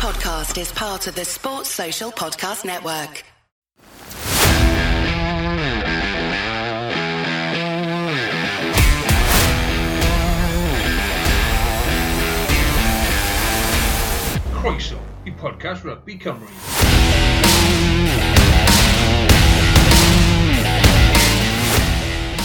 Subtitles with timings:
[0.00, 3.22] podcast is part of the Sports Social Podcast Network.
[14.54, 16.48] Croeso i podcast Rugby Cymru.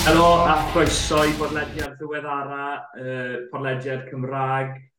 [0.06, 4.95] Helo, a croeso i bodlediad ddiweddara, uh, podlediad Cymraeg,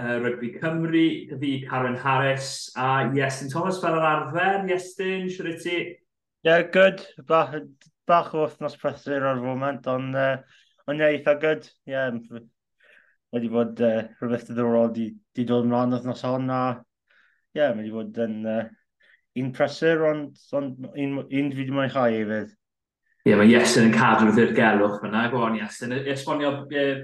[0.00, 1.04] uh, Rygbi Cymru,
[1.40, 4.64] fi Karen Harris a Iestyn Thomas fel yr arfer.
[4.72, 5.76] Iestyn, siwr i ti?
[5.76, 7.04] Ie, yeah, good.
[7.28, 7.52] Bach,
[8.08, 10.38] bach o wythnos prysur o'r foment, ond uh,
[10.88, 11.68] on ie, eitha good.
[11.84, 12.14] Ie, yeah,
[13.30, 17.92] wedi bod uh, rhywbeth diddorol di, di dod ymlaen wythnos hon a ie, yeah, wedi
[17.94, 18.62] bod yn uh,
[19.40, 22.56] un prysur, ond on, un, un fi wedi mwynhau fydd.
[23.20, 25.26] Ie, yeah, mae Iestyn yn cadw wrth i'r gelwch fyna.
[25.28, 25.92] Go on, Iestyn.
[26.08, 26.54] Esbonio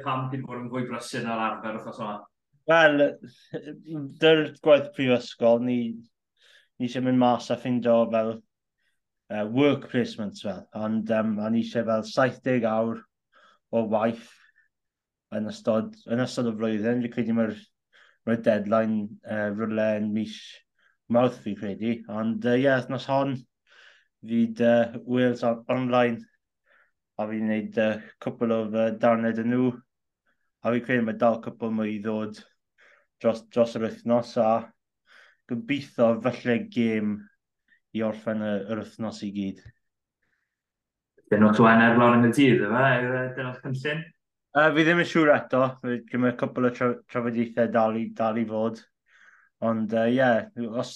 [0.00, 2.16] pam ti'n bod yn fwy brysur na'r arfer wrthos yma.
[2.66, 3.02] Wel,
[4.22, 5.78] dy'r gwaith prifysgol, ni,
[6.80, 11.86] ni eisiau mynd mas a ffindo fel uh, work placements fel, ond um, o'n eisiau
[11.86, 13.04] fel 70 awr
[13.70, 14.32] o waith
[15.38, 17.04] yn ystod, yn ystod o flwyddyn.
[17.04, 17.54] Dwi'n credu mae'r
[18.26, 18.98] mae deadline
[19.30, 20.34] uh, rwle yn mis
[21.14, 23.36] mawrth fi credu, ond ie, uh, yeah, nos hon
[24.26, 26.18] fydd uh, Wales on online
[27.14, 27.94] a fi'n gwneud uh,
[28.26, 29.70] cwpl o uh, darned yn nhw.
[30.66, 32.42] A fi'n credu mae dal cwpl mwy i ddod
[33.22, 34.50] dros, dros yr wythnos a
[35.50, 37.16] gobeithio falle gêm
[37.96, 39.62] i orffen yr wythnos i gyd.
[41.30, 44.04] Dynwch ar lawr yn y dydd, yma, nhw'n cynllun?
[44.56, 45.62] Uh, fi ddim yn siŵr eto,
[46.10, 48.78] gyma'r cwpl o tra trafodiaethau dal, i, dal i fod.
[49.66, 50.92] Ond ie, uh, yeah, os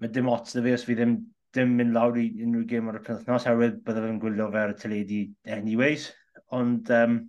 [0.00, 1.18] mae dim ots da fi os fi ddim,
[1.54, 4.78] ddim mynd lawr i unrhyw gêm y penthnos, herwydd byddaf fe'n gwylio fe ar y
[4.80, 5.20] teledu
[5.58, 6.08] anyways.
[6.56, 7.20] Ond, um,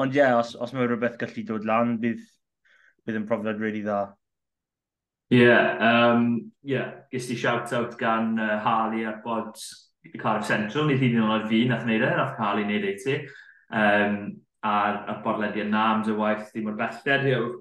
[0.00, 2.24] ond ie, yeah, os, os mae rhywbeth gallu dod lan, bydd,
[3.10, 4.00] bydd yn profiad really dda.
[5.30, 7.06] Ie, yeah, um, yeah.
[7.10, 9.58] gys ti shout-out gan uh, Harley ar bod
[10.18, 13.16] Carf Central, nid hyn yn oed fi, nath wneud e, nath Harley wneud e ti.
[13.70, 14.16] Um,
[14.66, 17.56] a'r, ar bodlediad na, am dy waith ddim o'r belled.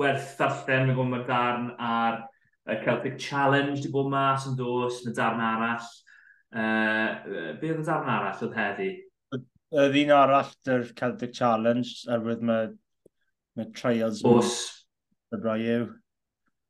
[0.00, 2.22] Werth ddarllen, mae'n gwybod darn ar
[2.64, 5.88] y Celtic Challenge di bod mas yn dos, yn y darn arall.
[6.52, 8.92] Uh, be oedd y darn arall oedd heddi?
[9.72, 12.70] Y ddyn arall, yr Celtic Challenge, er mae,
[13.58, 14.24] mae trials...
[14.24, 14.81] Os,
[15.32, 15.86] y Braew.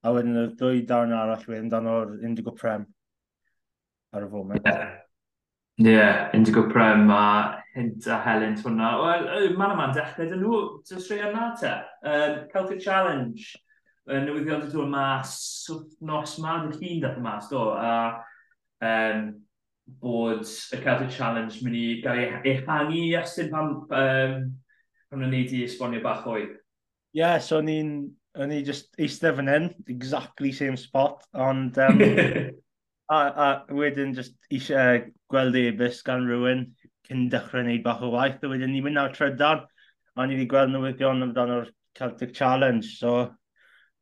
[0.02, 2.86] A wedyn y ddwy darn arall wedyn dan o'r Indigo Prem
[4.12, 4.64] ar y foment.
[4.66, 4.96] Ie, yeah.
[5.78, 8.88] yeah, Indigo Prem a Hint a Helen hwnna.
[9.00, 10.58] Wel, man yma'n dechrau, dyn nhw,
[10.88, 11.70] dyn nhw yna te.
[12.04, 13.46] Um, Celtic Challenge,
[14.10, 15.36] uh, newyddion dyn nhw'n mas,
[16.04, 17.62] nos ma, dy llun dath mas, do.
[17.72, 17.94] A
[18.82, 19.30] um,
[20.02, 24.50] bod y Celtic Challenge mynd i gael ei ehangu i estyn pan, um,
[25.08, 26.44] pan nhw'n neud i esbonio bach o'i.
[26.50, 27.96] Ie, yeah, so ni'n
[28.41, 32.00] o'n i just eistedd fan hyn, exactly same spot, ond um,
[33.12, 36.65] a, a wedyn just eisiau gweld ebys gan rhywun
[37.09, 39.66] cyn dechrau wneud bach o waith, a wedyn ni'n mynd nawr trydan,
[40.16, 43.12] a ni wedi gweld newyddion amdano'r Celtic Challenge, so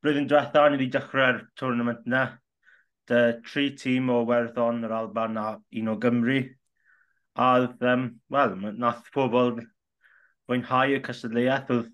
[0.03, 2.25] blwyddyn diwetha ni wedi dechrau'r tournament yna,
[3.11, 5.47] dy tri tîm o Werddon, yr Alban a
[5.81, 6.45] un o Gymru,
[7.35, 7.51] a
[7.93, 9.59] um, wel, nath pobl
[10.47, 11.91] fwynhau y cystadleuaeth, oedd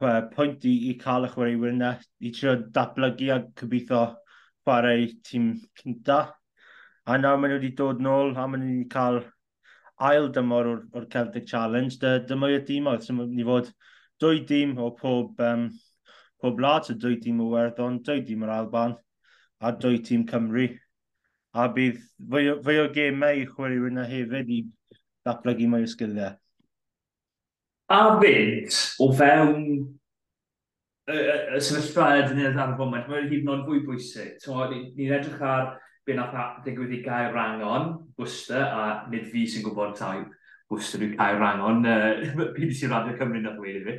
[0.00, 4.02] pwynt i, i cael y chwaraewyr yna, i trio datblygu a cybeithio
[4.64, 6.18] chwarae tîm cynta.
[7.06, 9.20] A nawr maen nhw wedi dod nôl a maen nhw wedi cael
[10.10, 11.98] ail dymor o'r, or Celtic Challenge.
[12.00, 13.70] Dy, dyma y dîm oedd, so ni fod
[14.22, 15.68] dwy dîm o pob, um,
[16.40, 18.96] pob lad, so dwy dîm o Werddon, dwy dîm o'r Alban
[19.60, 20.68] a dwy tîm Cymru.
[21.54, 22.00] A bydd
[22.30, 24.64] fwy, fwy o gemau i chwaraewyr yna hefyd i
[25.24, 26.34] ddatblygu mwy o sgiliau
[27.92, 29.64] a fynd o fewn
[31.08, 34.38] y, y, y sefyllfa edrych ar y foment, mae'n hyd yn oed fwy bwysig.
[34.40, 35.74] Ni'n edrych ar
[36.04, 40.32] be nath digwydd i gael rangon, Bwster, a nid fi sy'n gwybod taib.
[40.72, 43.96] Bwster yw cael rangon, uh, PDC Radio Cymru nath wedi fi.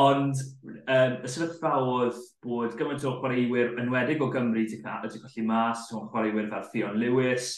[0.00, 5.88] Ond um, y sefyllfa oedd bod gymaint o chwaraewyr enwedig o Gymru wedi colli mas,
[5.92, 7.54] o chwaraewyr fel Theon Lewis,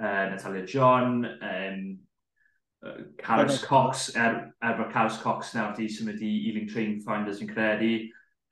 [0.00, 1.80] uh, Natalia John, um,
[3.18, 7.48] Carys Cox, er, er bod Carys Cox nawr wedi symud i Ealing Train Finders yn
[7.48, 7.94] credu.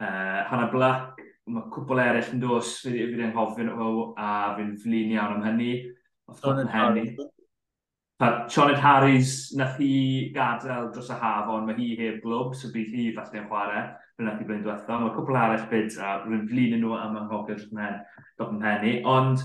[0.03, 1.21] Uh, Hannah Black,
[1.53, 5.73] mae cwbl eraill yn dos, fydd wedi'n hofyn o a fi'n flin iawn am hynny.
[8.53, 12.95] Sioned Harris, nath hi gadael dros y haf, ond mae hi heb glwb, so bydd
[12.95, 13.83] hi falle yn chwarae,
[14.17, 15.03] fel nath hi blwyddyn diwethaf.
[15.03, 18.95] Mae cwbl arall byd, a rwy'n flin nhw am anghogel dod yn henni.
[19.11, 19.43] Ond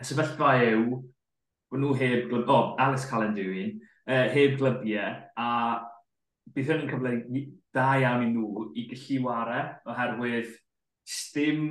[0.00, 0.98] y sefyllfa yw,
[1.70, 3.76] bod nhw heb glwb, o, oh, Alice Callan Dewin,
[4.08, 5.48] uh, heb glybiau, a
[6.54, 7.44] bydd hyn yn cyfle
[7.76, 9.62] da iawn i nhw i gallu wario
[9.92, 10.50] oherwydd
[11.10, 11.62] stym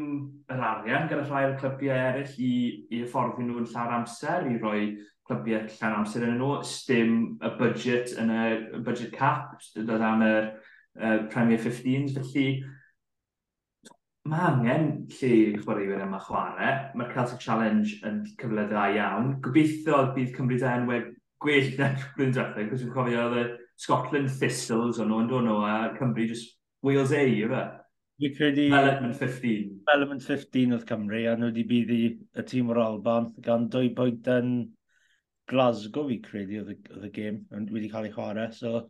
[0.51, 2.53] yr arian gyda rhai o'r clybiau eraill i,
[2.91, 4.81] i hyfforddi nhw yn llawer amser, i roi
[5.27, 8.49] clybiau llawer amser yn nhw, stym y budget yn y,
[8.79, 12.47] y budget cap, dod am yr uh, Premier 15s, felly
[14.29, 15.31] mae angen lle
[15.61, 16.73] chwaraewyr yma chwarae.
[16.97, 19.31] Mae'r Celtic Challenge yn cyfle dda iawn.
[19.45, 21.07] Gobeithio bydd Cymru da enwau
[21.43, 23.43] gwell na blwyddyn diwethaf, e, cos dwi'n cofio oedd y
[23.79, 27.61] Scotland Thistles o'n nhw'n dod nhw, a Cymru just Wales A, yw fe?
[28.19, 28.65] Fi credu...
[28.75, 29.77] Element 15.
[29.93, 34.27] Element 15 oedd Cymru, a nhw wedi buddu y tîm o'r Alban, gan dwy bwynt
[34.35, 34.53] yn
[35.49, 38.89] Glasgow, fi credu, oedd y gêm, wedi cael ei chwarae, so...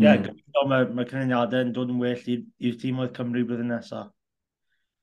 [0.00, 0.38] Ie, yeah, mm.
[0.54, 4.14] So, mae ma cyniadau yn dod yn well i'r tîm oedd Cymru blwyddyn nesaf.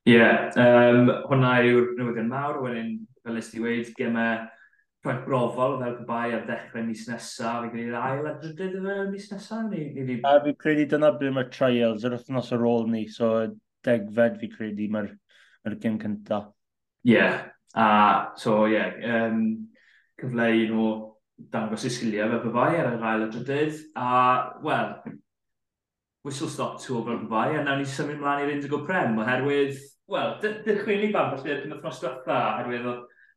[0.07, 2.95] Ie, yeah, um, hwnna yw'r newyddion mawr, wedyn,
[3.28, 4.48] fel ysdi wedi, gemau
[5.07, 9.30] rhag brofol fel gobai ar ddechrau mis nesaf, fi'n gwneud ail a drydydd y mis
[9.31, 10.18] nesaf ni, ni ni...
[10.27, 13.31] A fi credu dyna ble mae'r trials yr wythnos ar ôl ni, so
[13.88, 15.12] degfed fi credu mae'r
[15.65, 16.50] mae gym cyntaf.
[17.07, 17.39] Ie, yeah.
[17.75, 17.88] a
[18.39, 19.44] so ie, yeah, um,
[20.19, 20.88] cyfle i nhw
[21.54, 24.07] dangos i sgiliau fel byfai ar yr ail a drydydd, a
[24.65, 24.95] wel,
[26.27, 29.77] whistle stop tour fel byfai, a nawn ni symud mlaen i'r Indigo Prem, oherwydd,
[30.12, 32.92] wel, dychwyn ni bam, felly, dyna'r thnos diwetha, oherwydd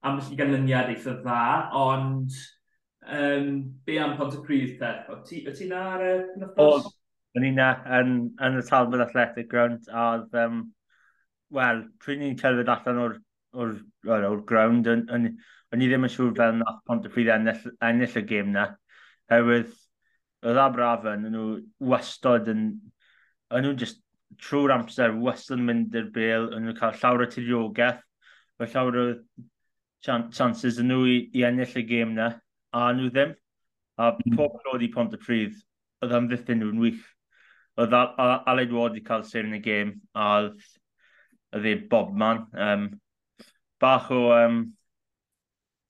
[0.06, 1.43] am y ganlyniad eitha dda,
[1.76, 2.37] ond
[3.05, 3.50] um,
[3.85, 4.93] be am Pontypridd te?
[5.12, 6.91] O ti, o ti na ar y penwthnos?
[7.37, 7.70] O'n i na
[8.00, 10.64] yn, yn y Talbot Athletic Ground, a um,
[11.55, 13.17] wel, pryd ni'n cerdded allan o'r,
[13.52, 13.76] or,
[14.08, 18.53] or, or ground, o'n i ddim yn siŵr fel nath Pontypridd ennill, ennill y gêm
[18.56, 18.67] na.
[19.31, 19.75] Oherwydd,
[20.46, 21.46] oedd Abrafen, nhw
[21.93, 22.70] wastod yn,
[23.55, 24.00] yn nhw just
[24.41, 28.06] trwy'r amser wastad yn mynd i'r bel, yn nhw cael llawer o tiriogaeth,
[28.61, 29.05] Mae llawer o
[30.05, 32.32] chances yn nhw i, i ennill y gêm na,
[32.73, 33.37] a nhw ddim.
[34.00, 34.37] A hmm.
[34.38, 35.56] pob yn i pont y pryd,
[36.00, 37.02] oedd am ddiffyn nhw'n wych.
[37.81, 42.47] Oedd Aled Ward i cael ser yn y gêm, a oedd e bobman.
[42.55, 42.88] Um,
[43.81, 44.62] bach o um,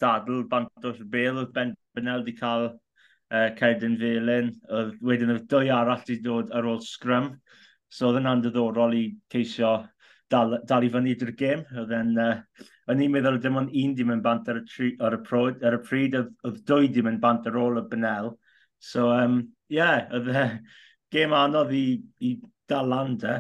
[0.03, 5.49] dadl bant o'r bel, oedd Ben Benel di cael uh, Cerdyn Felyn, oedd wedyn oedd
[5.51, 7.33] dwy arall wedi dod ar ôl sgrym.
[7.91, 9.75] So oedd yna'n diddorol i ceisio
[10.31, 11.65] dal, dal i fyny drwy'r gêm.
[11.75, 14.93] Oedd Oedden, uh, o'n i'n meddwl dim ond un dim yn bant ar y, tri,
[15.03, 17.85] ar y, pro, ar y pryd, oedd, oedd dwy dim yn bant ar ôl y
[17.91, 18.33] Benel.
[18.79, 19.39] So, ie, um,
[19.73, 20.49] yeah, oedd uh,
[21.13, 21.85] gêm anodd i,
[22.25, 22.35] i
[22.71, 23.39] dal lan de.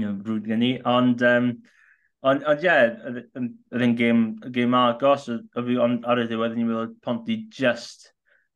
[0.00, 1.22] Rwyd gen i, ond...
[1.34, 1.54] Um,
[2.24, 6.94] Ond, ond ie, yeah, oedd yn gêm, gêm agos, ond ar y ddiwedd ni'n meddwl
[7.04, 8.06] Ponti just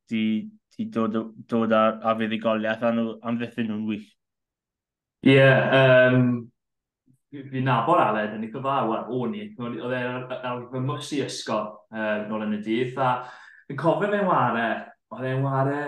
[0.09, 1.19] di, di dod,
[1.53, 4.07] dod ar, ar fuddugoliaeth a nhw, am ddethyn nhw'n wych.
[5.27, 6.49] Ie, yeah, um,
[7.33, 9.45] fi'n nabod Aled yn eitha dda, wel, o'n i.
[9.61, 10.03] Oedd e
[10.39, 13.11] ar fy mwsi ysgol uh, nôl yn y dydd, a
[13.69, 14.69] fi'n cofio fe'n ware,
[15.13, 15.83] oedd e'n ware,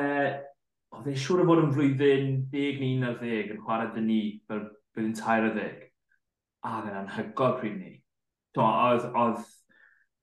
[0.96, 4.20] oedd e'n siŵr o fod yn flwyddyn 11 ar 10 yn chwarae dyn ni,
[4.50, 5.81] fel blwyddyn tair ar 10.
[6.60, 7.96] A oedd e'n anhygol pryd ni.
[8.60, 9.42] Oedd, oedd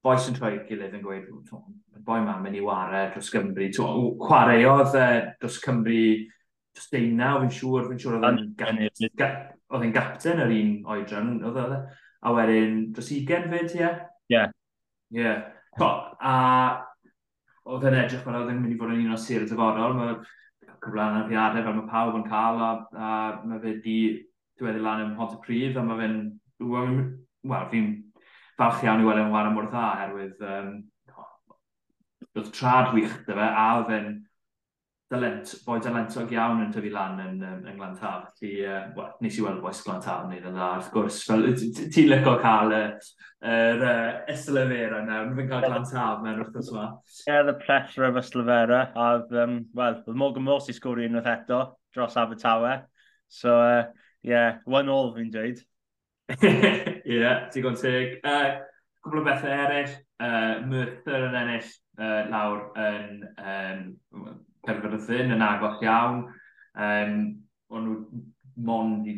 [0.05, 1.29] boes yn troi gilydd yn gweud,
[2.05, 3.71] boi ma'n mynd i ware dros Gymru.
[4.21, 6.01] Chwaraeodd e, e dros Cymru,
[6.77, 8.51] dros deunaw, fi'n siŵr, fi'n siŵr oedd yn
[9.73, 11.81] oedd e'n gapten yr un oedran, oedd e, oedd e.
[12.27, 13.91] A wedyn, dros 20 fyd, ie?
[14.33, 14.43] Ie.
[15.17, 15.35] Ie.
[15.83, 16.33] A
[17.67, 20.17] oedd e'n edrych fel oedd e'n mynd i fod yn un o sir dyfodol, Mae
[20.83, 23.11] cyflawniadau e, fel mae pawb yn cael a, a
[23.43, 23.97] mae fe di
[24.57, 26.19] diwedd lan ym Hont y Prif a mae fe'n...
[27.47, 27.89] Wel, fi'n
[28.57, 30.71] falch iawn i weld e'n war mor dda, herwydd um,
[32.37, 34.07] oedd trad wych dy fe, a oedd e'n
[35.11, 38.31] dylent, boi dylentog iawn yn tyfu lan yn, yn, yn Glantaf.
[38.39, 41.19] Felly, uh, well, nes i weld boes Glantab wneud yn dda, wrth gwrs.
[41.27, 46.71] Fel, ti'n lyco cael yr uh, uh, Eslefera nawr, fi'n cael Glantaf mewn wrth gwrs
[46.73, 46.87] yma.
[47.29, 48.81] Yeah, the pressure of Eslefera.
[48.95, 49.09] A,
[49.43, 51.61] um, wel, oedd Morgan Morsi sgwri unwaith eto
[51.95, 52.81] dros Abertawe.
[53.31, 53.85] So, uh,
[54.23, 55.63] yeah, one all fi'n dweud.
[56.35, 56.51] Ie,
[57.21, 58.19] yeah, digon teg.
[58.27, 58.59] Uh,
[59.07, 64.35] cwbl o bethau eraill, uh, Merthyr yn ennill uh, lawr yn um,
[64.67, 66.25] Caerfyrddin yn agos iawn.
[66.77, 67.17] Um,
[67.73, 68.21] o'n nhw
[68.67, 69.17] mond i,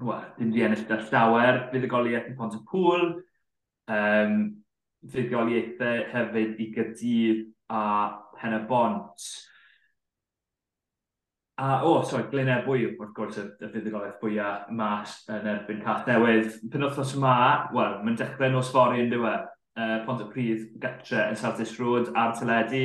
[0.00, 3.06] well, dim di ennill dar darllawer, fuddugoliaeth yn pont y pŵl,
[3.90, 4.40] um,
[5.10, 7.84] fuddugoliaethau hefyd i gydydd a
[8.40, 9.30] Pen y Bont.
[11.60, 15.82] A, o, oh, sorry, Glynau Bwy, wrth gwrs, y, y fuddigoliaeth fwyaf mas yn erbyn
[15.84, 16.54] Cath Newydd.
[16.72, 17.34] Penwthnos yma,
[17.76, 19.44] wel, mae'n dechrau nos fori yn diwedd.
[19.76, 19.98] Uh, e?
[20.06, 22.80] Pont y Pryd, Gatre, yn Sartis Road, a'r teledu.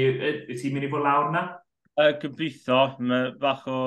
[0.49, 1.45] Wyt ti'n mynd i fod lawr na?
[1.97, 3.79] uh, gobeithio, mae bach o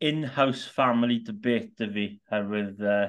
[0.00, 3.08] in-house family debate dy fi, herwydd uh,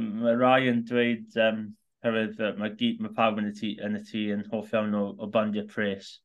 [0.00, 1.64] mae rai yn dweud, um,
[2.04, 4.96] herwydd uh, mae, gyd, mae pawb yn y tŷ yn, y tŷ yn hoff iawn
[4.96, 6.18] o, o bandiau pres.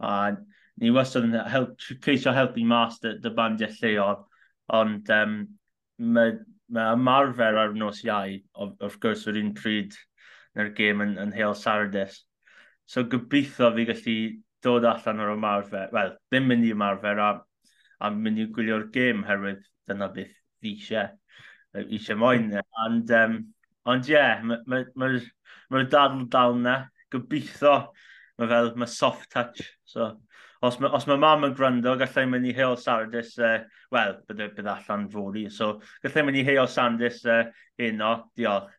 [0.00, 0.32] A
[0.78, 4.22] ni wastad yn help, ceisio helpu mas dy, dy bandiau lleol,
[4.78, 5.38] ond um,
[5.98, 6.36] mae,
[6.72, 9.96] mae ymarfer ar nos iau, wrth gwrs, o'r un pryd
[10.56, 12.22] na'r gêm yn, yn Hale Sardis.
[12.88, 14.18] So gobeithio fi gallu
[14.64, 17.30] dod allan o'r ymarfer, wel, ddim mynd i ymarfer a,
[18.02, 21.12] a mynd i gwylio'r gêm herwydd dyna beth fi eisiau,
[21.84, 22.52] eisiau moyn.
[22.84, 23.38] And, um,
[23.88, 26.78] ond ie, yeah, mae'r ma, ma, ma, ma dadl dal na,
[27.12, 27.76] gobeithio,
[28.38, 29.62] mae fel, mae soft touch.
[29.88, 30.10] So,
[30.62, 33.60] os mae, os mae mam yn gwrando, gallai mynd i Hale Sardis, uh,
[33.94, 35.46] wel, bydd, bydd allan fori.
[35.54, 37.44] So, gallai mynd i Hale Sardis uh,
[37.80, 38.74] heno, diolch.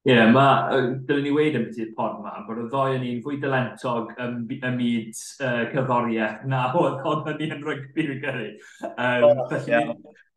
[0.00, 3.18] Ie, yeah, mae, dylwn ni weid am beth pod yma, bod y ddoi yn un
[3.20, 8.46] fwy dylentog ym, ym myd uh, cyddoriaeth na oedd hon yn ni'n rygbi fi'n gyrru.
[8.88, 9.90] Um, felly, yeah.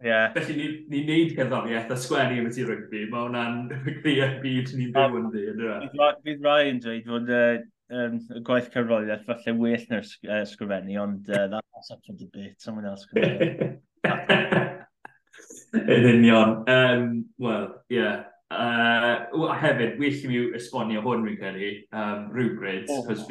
[0.03, 0.25] yeah.
[0.35, 3.61] felly ni'n ni neud cyddoriaeth a sgwennu am beth i'r rygbi, mae hwnna'n
[4.03, 5.45] glir byd ni'n byw yn ddi.
[5.53, 6.11] E?
[6.27, 11.31] Bydd rai yn dweud fod um, y gwaith cyfroliaeth falle well na'r uh, sgrifennu, ond
[11.31, 13.79] uh, that's up for debate, someone else can do it.
[15.73, 16.59] Yn union.
[16.69, 17.95] Um, Wel, ie.
[17.95, 18.23] Yeah.
[18.53, 23.03] Uh, hefyd, well i mi esbonio hwn rwy'n credu, um, rhywbryd, oh.
[23.07, 23.25] cos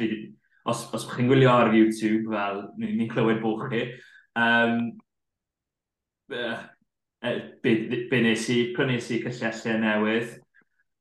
[0.65, 3.83] os, os chi'n gwylio ar YouTube, fel ni'n ni clywed bod chi,
[4.39, 4.91] um,
[6.31, 6.63] uh,
[7.63, 7.75] be,
[8.11, 10.33] be nes i, prynes i cyllellau e newydd,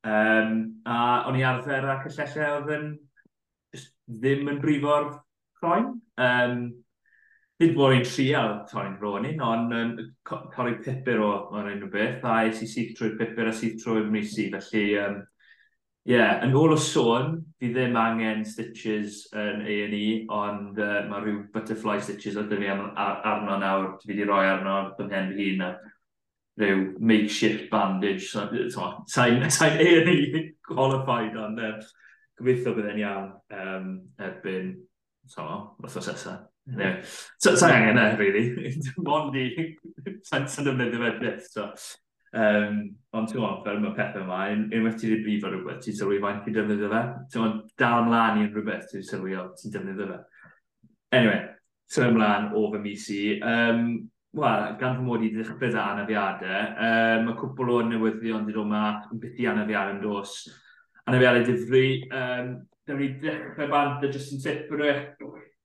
[0.06, 0.54] um,
[0.86, 0.98] a
[1.30, 2.88] o'n i arfer â cyllellau e oedd yn
[4.20, 5.12] ddim yn brifo'r
[5.60, 5.92] croen.
[6.20, 6.64] Um,
[7.62, 9.92] nid bod fi'n trial torri'n Ronin, ond um,
[10.54, 13.78] torri pipur o, o'r un o beth, a es i syth trwy'r pipur a syth
[13.82, 15.20] trwy'r misi, felly, um,
[16.08, 20.02] yeah, yn ôl o sôn, fi ddim angen stitches yn A&E,
[20.34, 24.76] ond uh, mae rhyw butterfly stitches oedd fi ar, arno nawr, fi wedi rhoi arno
[24.98, 25.72] fy mhen fy hun, a
[26.60, 31.76] rhyw makeshift bandage, so, so, sa'n A&E qualified, ond uh,
[32.40, 34.74] gobeithio bydd e'n iawn um, erbyn,
[35.30, 35.46] so,
[35.78, 36.48] wrthos esaf.
[36.68, 37.02] Anyway,
[37.38, 38.80] so, so angen e, really.
[38.98, 39.46] Mond i,
[40.28, 41.48] sa'n sa'n defnyddio fe beth.
[41.50, 41.66] So,
[42.38, 42.78] um,
[43.12, 46.56] ond ti'n gwybod, fel mae pethau yma, unwaith ti'n brifo rhywbeth, ti'n sylwi faint ti'n
[46.60, 47.02] defnyddio fe.
[47.32, 50.22] Ti'n gwybod, dal ymlaen i'n rhywbeth, ti'n sylwi o, ti'n defnyddio fe.
[51.18, 51.44] Anyway,
[51.90, 53.22] so ymlaen o fy mis i.
[53.42, 53.86] Um,
[54.32, 58.54] Wel, gan fy mod i ddechrau â e anafiadau, um, mae cwpl o newyddion wedi
[58.54, 60.36] dod yma yn byth i anafiadau yn dos.
[61.04, 62.54] Anafiadau difri, um,
[62.88, 64.80] Dyma ni ddechrau band y Justin Tipper,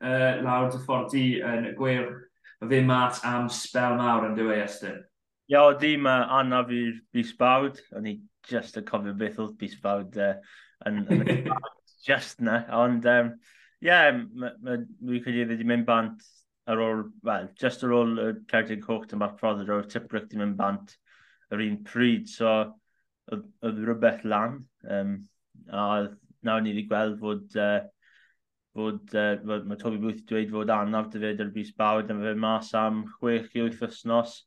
[0.04, 2.08] uh, lawr dy ffordd di yn gwir
[2.70, 5.04] fe mat am spel mawr yn dweud Estyn.
[5.48, 7.80] Ia, o di mae Anna fi'r bus bawd.
[7.96, 8.18] O'n i
[8.50, 10.34] just yn cofio beth oedd bus bawd uh,
[10.88, 11.52] yn, yn
[12.08, 12.64] just na.
[12.76, 13.32] Ond, um,
[13.80, 16.26] ie, yeah, dwi'n credu wedi e mynd bant
[16.68, 20.42] ar ôl, well, just ar ôl y Cerdyn Coch yn bach prodded o'r Tipric wedi
[20.42, 20.98] mynd bant
[21.56, 22.28] yr un pryd.
[22.32, 22.58] So,
[23.32, 24.64] oedd rhywbeth lan.
[24.84, 25.20] Um,
[25.72, 26.08] a
[26.48, 27.80] nawr ni wedi gweld fod uh,
[28.78, 32.24] fod, uh, fod mae Toby Booth wedi dweud fod anaf dy fe bus bawd yn
[32.24, 34.38] fe mas am 6 i 8 wythnos.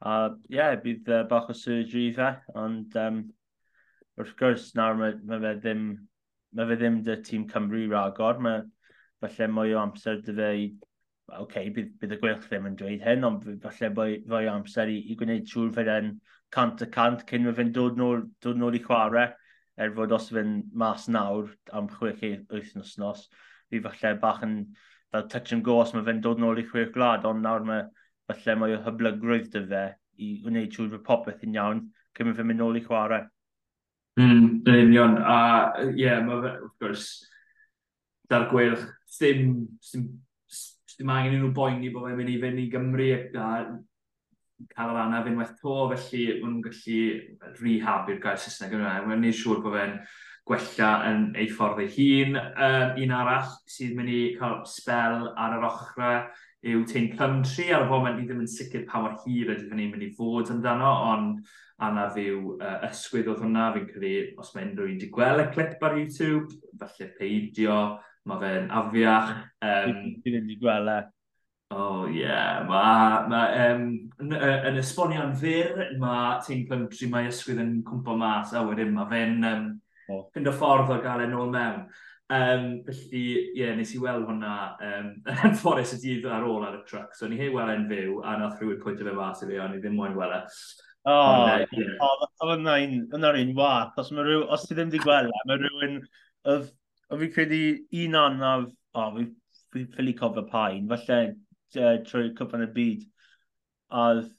[0.00, 3.24] A uh, ie, yeah, bydd uh, bach o surgery fe, ond um,
[4.20, 5.90] wrth gwrs nawr mae, mae fe ddim
[6.56, 8.62] mae fe ddim dy tîm Cymru ragor, mae
[9.22, 10.64] falle mwy o amser dy fe i,
[11.38, 14.90] okay, bydd, bydd y gweilch ddim yn dweud hyn, ond falle mwy, mwy o amser
[14.90, 16.14] i, i gwneud siŵr fe yn
[16.56, 19.28] cant y cant cyn mae fe'n dod nôl, dod nôl i chwarae,
[19.80, 23.28] er fod os fe'n mas nawr am 6 wythnos nos,
[23.70, 24.60] fi falle bach yn
[25.10, 27.86] fel touch and go os mae fe'n dod nôl i chwech glad, ond nawr mae
[28.30, 29.84] falle mae o hyblygrwydd dy fe
[30.20, 31.84] i wneud siŵr bod popeth yn iawn
[32.16, 33.26] cymryd fe'n mynd nôl i chwarae.
[34.20, 35.18] Mm, yn union.
[35.22, 35.38] A
[35.86, 37.06] ie, yeah, mae fe, wrth gwrs,
[38.30, 38.82] da'r gwirch,
[39.16, 39.54] ddim,
[39.86, 40.08] ddim,
[40.94, 43.50] ddim angen i nhw boeni bod fe'n mynd i fynd i Gymru a
[44.74, 48.98] cael yr anaf unwaith to, felly maen nhw'n gallu rehab i'r gair Saesneg yna.
[49.06, 49.96] Mae'n neud siŵr bod fe'n
[50.48, 52.38] gwella yn ei ffordd ei hun.
[52.38, 56.22] Um, un arall sydd mynd i cael spel ar yr ochrau
[56.66, 57.72] yw Tein Plumtree.
[57.74, 60.52] Ar y foment, ni ddim yn sicr pa mor hir ydy hynny'n mynd i fod
[60.54, 63.70] amdano, ond Anna fyw uh, ysgwydd oedd hwnna.
[63.76, 67.78] Fi'n credu, os mae unrhyw un wedi gweld y clip ar YouTube, falle peidio,
[68.28, 69.32] mae fe'n afiach.
[69.64, 71.00] Um, Fi'n wedi gweld e.
[71.70, 72.24] O, oh, ie.
[72.24, 72.64] Yeah.
[72.66, 73.84] Mae ma, um,
[74.20, 79.08] yn, yn esbonio'n fyr, mae Tein Plumtree, mae ysgwydd yn cwmpo mas, a wedyn mae
[79.12, 79.70] fe'n um,
[80.34, 81.84] fynd o ffordd o gael e'n ôl mewn.
[82.30, 84.52] Um, felly, ie, yeah, nes i weld hwnna
[84.86, 85.08] um,
[85.48, 87.16] yn ffordd y dydd ar ôl ar y truck.
[87.18, 89.74] So, ni hei weld e'n fyw, a nath rhywun pwyntio fe mas i fi, ond
[89.74, 90.44] ni ddim moyn weld e.
[91.10, 91.16] O,
[92.54, 93.98] yna'r e, un wath.
[93.98, 95.96] Os, rhyw, os ti ddim wedi gweld e, mae rhywun...
[97.10, 97.62] O fi credu
[98.04, 98.68] un anaf...
[98.94, 99.26] O, fi,
[99.74, 100.86] fi ffili cofio pain.
[100.90, 103.08] Falle uh, trwy cwpan y byd.
[103.90, 104.30] A oedd...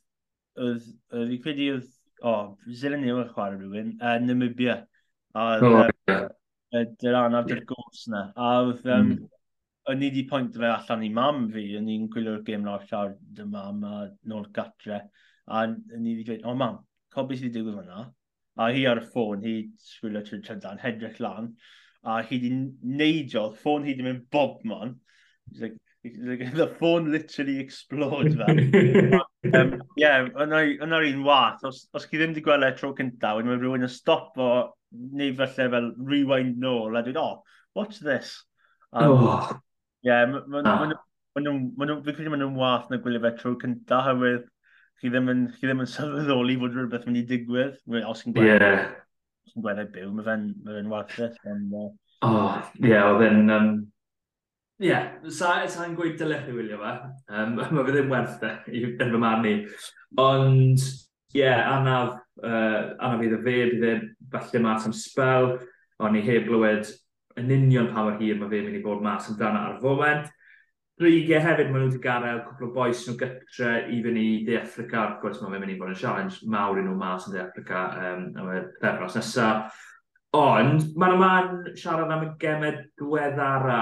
[1.12, 1.92] Fi credu oedd...
[2.22, 2.38] O,
[2.78, 3.96] Zelenia yn chwarae rhywun.
[4.00, 4.80] Uh, Namibia
[5.40, 8.24] oedd yr anaf dy'r gos na.
[8.36, 9.28] A oedd, um, mm.
[9.92, 13.14] o'n i wedi pwynt fe allan i mam fi, o'n i'n gwylio'r gêm nawr llawr
[13.38, 15.04] dy mam a nôl gatre,
[15.48, 16.82] a o'n i wedi dweud, o mam,
[17.14, 18.08] cobi sydd wedi digwydd fyna.
[18.60, 21.54] A hi ar y ffôn, hi sgwylio trwy trydan, hedrych lan,
[22.04, 22.52] a hi wedi
[23.00, 24.98] neidio, ffôn hi wedi mynd bob man.
[25.60, 28.60] Like, like, the phone literally explodes fel.
[29.54, 31.64] um, yeah, yna'r un wath.
[31.68, 34.52] Os, os chi ddim wedi gweld e tro cyntaf, wedyn mae rhywun yn stop o
[34.92, 37.44] neu falle fel rewind nôl a dweud, oh,
[37.74, 38.44] what's this?
[38.92, 39.60] Um, oh.
[40.04, 44.48] Yeah, maen nhw'n, fi'n credu maen nhw'n wath na gwylio fe tro cynta, hywyd
[45.02, 47.78] chi ddim yn, chi ddim yn sylweddoli fod rhywbeth mynd i digwydd,
[48.10, 48.92] os chi'n gweld, yeah.
[49.48, 51.40] os chi'n gweld byw, mae fe'n fe wath it.
[51.50, 51.88] And, uh,
[52.28, 53.74] oh, ie, yeah, oedd e'n, um,
[54.82, 56.92] Ie, yeah, sa'n sa gweud dylech chi wylio fe.
[57.30, 59.52] Um, mae fe ddim werth e, i fy marn i.
[60.22, 60.82] Ond,
[61.36, 63.94] ie, yeah, anaf, uh, anaf iddo fe, bydd e
[64.32, 65.56] falle mas am spel,
[66.02, 66.90] ond ni heb glywed
[67.40, 70.30] yn union pa mor hir mae fe'n mynd i bod mas amdano ar foment.
[71.02, 74.58] Rigau hefyd, maen nhw wedi gadael cwpl o boes nhw gytre i fynd i De
[74.60, 75.06] Africa.
[75.08, 77.88] Of course, mae'n mynd i bod yn challenge mawr i nhw mas yn De Africa
[77.98, 79.80] um, am y pethnos nesaf.
[80.38, 83.82] Ond, mae'n yma'n siarad am y gemed diweddara.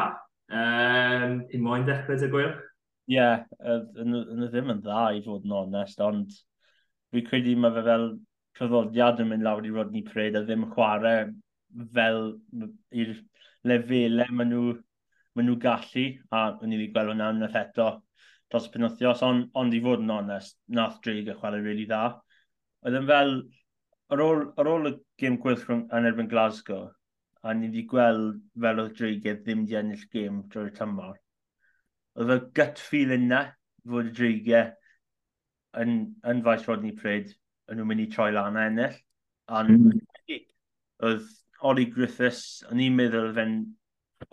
[0.50, 2.56] Um, Ti'n moyn dechrau, dy gwyl?
[3.10, 3.44] Ie, yeah,
[4.00, 6.34] yn ddim yn dda i fod yn onest, ond
[7.14, 8.08] fi'n credu mae fe fel
[8.58, 11.30] cyfodiad yn mynd lawr i Rodney Parade a ddim chwarae
[11.96, 12.22] fel
[13.04, 13.14] i'r
[13.70, 14.74] lefelau maen nhw,
[15.36, 17.90] maen nhw gallu a o'n i wedi gweld hwnna yn eto
[18.50, 21.86] dros y penwthios ond on i fod yn onest nath Drake e y chwarae really
[21.90, 22.04] dda.
[22.86, 23.36] Oedd yn fel
[24.10, 26.88] ar ôl, ar ôl y gym gwyth yn erbyn Glasgow
[27.44, 31.18] a ni wedi gweld fel oedd Drake e ddim wedi ennill gêm drwy'r tymor
[32.20, 33.44] oedd y gut feeling na
[33.88, 34.64] fod y Drake e
[35.84, 35.94] yn,
[36.28, 37.32] yn faes Rodney Pryd
[37.70, 38.98] yn nhw'n mynd i troi lan a ennill.
[39.60, 40.40] Ond mm.
[41.08, 41.30] oedd
[41.62, 43.56] Holly Griffiths, o'n i'n meddwl fe'n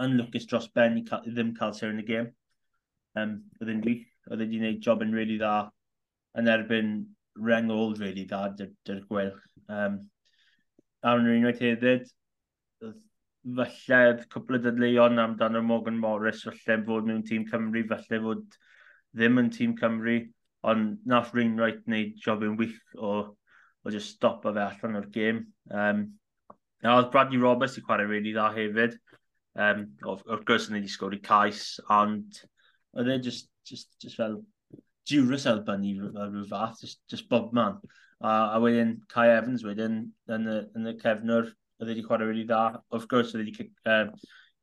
[0.03, 2.29] unlwcus dros Ben i ca ddim cael ser yn y gêm.
[3.17, 5.55] Um, oedd e'n wych, oedd e'n gwneud job yn really dda
[6.37, 6.93] yn erbyn
[7.49, 9.41] rengol really dda dy'r dy gwelch.
[9.69, 10.05] Um,
[11.07, 12.09] Aaron unwaith hefyd,
[13.57, 18.59] falle cwpl o dadleuon amdano Morgan Morris, falle fod mewn tîm Cymru, falle fod
[19.17, 20.19] ddim yn tîm Cymru
[20.71, 23.13] ond nath Ringwright wneud job yn wych o,
[23.87, 25.45] o just stop o fe allan o'r gêm.
[25.71, 26.07] Um,
[26.83, 28.97] a oedd Bradley Roberts i chwarae really dda hefyd.
[29.57, 32.43] Um, o'r gwrs yn ei sgwr i cais, ond
[32.97, 34.41] oedd e just, just, just fel
[35.09, 37.79] Jurus Elbyn i rhyw fath, just, just bob man.
[38.21, 40.01] A, a wedyn Kai Evans wedyn
[40.33, 42.81] yn y, yn y cefnwr, oedd wedi chwarae really dda.
[42.97, 44.11] Of course, oedd wedi uh,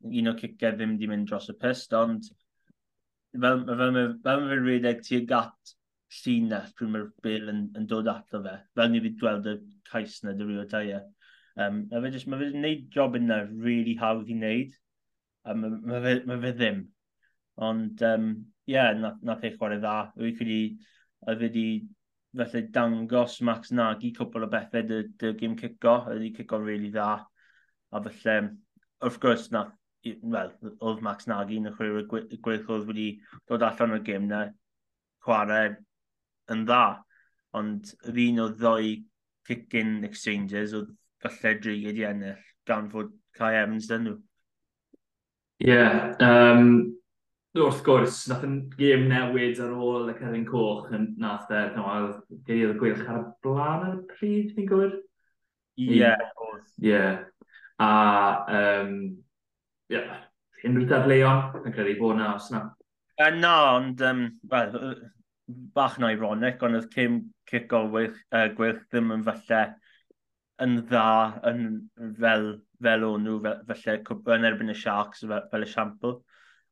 [0.04, 2.28] un o cicau ddim wedi mynd dros y pist, ond
[3.34, 5.74] fel, fel, fel, fel mae fe'n rhedeg tuag at
[6.19, 8.56] llinell pryd mae'r bil yn, yn dod ato fe.
[8.78, 9.58] Fel ni wedi gweld y
[9.89, 11.02] cais na dy rio taia.
[11.56, 14.73] Um, mae fe jyst, mae fe'n gwneud job yna really hawdd i wneud.
[15.49, 16.82] Um, mae ma fe, mae fe ddim.
[17.67, 18.32] Ond, ie, um,
[18.69, 19.97] yeah, na, na fe chwarae dda.
[20.17, 20.58] Rwy credu,
[21.28, 21.67] a e wedi
[22.38, 25.99] felly dangos Max Nagy cwbl o bethau dy, dy gym cico.
[26.02, 27.13] A wedi cico really dda.
[27.93, 28.52] A felly,
[29.04, 29.67] wrth gwrs, na,
[30.21, 33.08] well, oedd Max Nagy yn y chwarae gweithiodd wedi
[33.49, 34.45] dod allan o'r gym na
[35.23, 35.76] chwarae
[36.51, 36.86] yn dda,
[37.58, 38.95] ond yr un o ddoi
[39.47, 40.91] kick-in exchanges oedd
[41.23, 44.17] falle dri wedi ennill gan fod Kai Evans dyn nhw.
[45.63, 46.93] Ie, yeah, um,
[47.56, 52.12] wrth gwrs, nath yn gêm newid ar ôl y Ceren Coch yn nath e, nawr,
[52.47, 54.95] geiriad y gwylch ar y blaen ar y pryd, fi'n gwybod?
[55.79, 55.99] Ie.
[56.01, 56.23] Yeah.
[56.82, 57.03] Ie.
[57.84, 57.91] A,
[58.60, 58.95] um,
[59.93, 60.23] yeah,
[60.65, 62.63] unrhyw dadleuon, yn credu bod na, os na.
[63.21, 64.77] Uh, na, ond, um, well,
[65.47, 69.63] bach yn ironic, ond oedd Kim Cic Olwych uh, Gwerth ddim yn falle
[70.63, 71.08] yn dda
[71.49, 71.63] yn
[72.19, 72.45] fel,
[72.86, 76.19] fel o'n nhw, falle yn erbyn y Sharks fel, fel esiampl.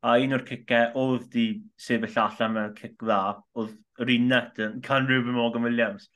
[0.02, 1.46] A un o'r cicau oedd di
[1.78, 3.22] sefyll allan mewn cic dda,
[3.60, 6.08] oedd yr un net yn can Ruben Morgan Williams.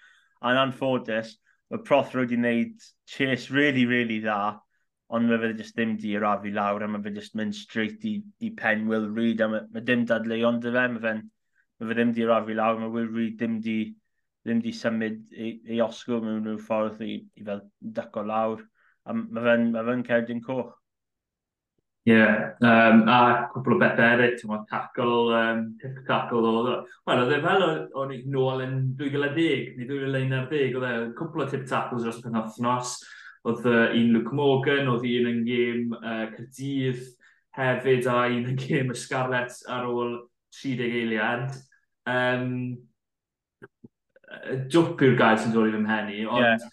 [0.41, 1.35] A'n anffodus,
[1.69, 4.55] mae Prothro wedi gwneud chase really, really dda,
[5.13, 8.17] ond mae fe jyst ddim di arafu lawr a mae fe jyst mynd straight i,
[8.41, 11.23] i pen Will Reid a mae, mae dim dadleuon dy fe, mae fe'n
[11.79, 13.79] mae fe ddim di rafu lawr, mae Will Reid ddim di,
[14.45, 17.61] ddim di symud ei, ei osgwyl mewn rhyw ffordd i, i fel
[17.99, 18.63] dyco lawr.
[19.05, 20.73] A mae fe'n ma fe cerdyn coch.
[22.05, 26.67] Ie, yeah, um, a cwpl o bethau eraill, ti'n meddwl, tackle, um, tip tackle oedd
[26.69, 26.75] o.
[27.09, 27.63] Wel, oedd e fel
[27.97, 32.37] o'n i nôl yn 2010 neu 2011, oedd e cwpl o tip tackles dros pen
[32.43, 32.93] othnos.
[33.49, 37.01] Oedd uh, un Luke Morgan, oedd un yn gêm uh, Cyrdydd
[37.57, 40.15] hefyd a un yn gêm y Scarlets ar ôl
[40.61, 41.55] 30 eiliad.
[42.09, 42.51] Um,
[44.71, 46.69] jwp yw'r gael sy'n dod i fy mhenni, ond yeah.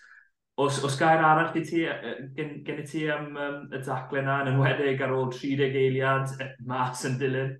[0.61, 4.55] os, os gair arall gen, gen, gen i ti am um, y dacle yna, yn
[4.55, 6.33] enwedig ar ôl 30 eiliad
[6.69, 7.53] mas yn dilyn?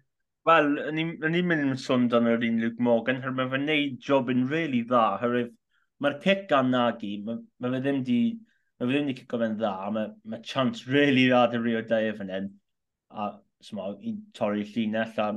[0.49, 4.01] Wel, ni'n ni mynd yn sôn dan yr un Luke Morgan, hyr mae fe'n neud
[4.03, 5.53] job yn really dda, herwydd
[6.03, 8.19] mae'r cic gan nagi, mae ma fe ddim di,
[8.81, 12.09] mae fe ddim di cico fe'n dda, mae ma chance really dda dy rio dau
[12.09, 12.49] e fan hyn,
[13.15, 13.29] a
[13.63, 15.29] sma, i torri llinell a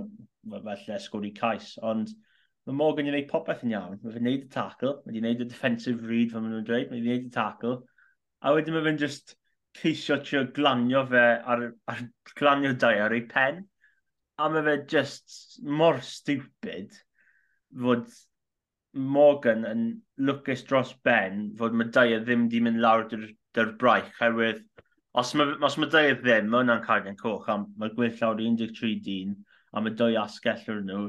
[0.53, 2.11] felly sgwri cais, ond
[2.65, 3.97] mae Morgan yn gwneud popeth yn iawn.
[4.01, 6.89] Mae fe'n gwneud y tackle, mae wedi gwneud y defensive read, fel maen nhw'n dweud,
[6.89, 7.75] mae wedi gwneud y tackle,
[8.41, 9.35] a wedyn mae fe'n just
[9.79, 12.05] ceisio trio glanio fe ar, ar
[12.39, 13.65] glanio dau ar ei pen,
[14.37, 16.95] a mae fe just mor stupid
[17.81, 18.07] fod
[18.95, 19.83] Morgan yn
[20.27, 23.25] lwcus dros Ben fod mae Madea ddim di mynd lawr dy'r,
[23.57, 24.11] dyr braich.
[24.21, 24.61] Herwydd,
[25.19, 28.39] os mae, os mae Madea ddim, mae hwnna'n cael cardiau coch, a mae gwyll lawr
[28.39, 29.35] 13 dyn,
[29.75, 31.05] am y dwy asgell o'r nhw,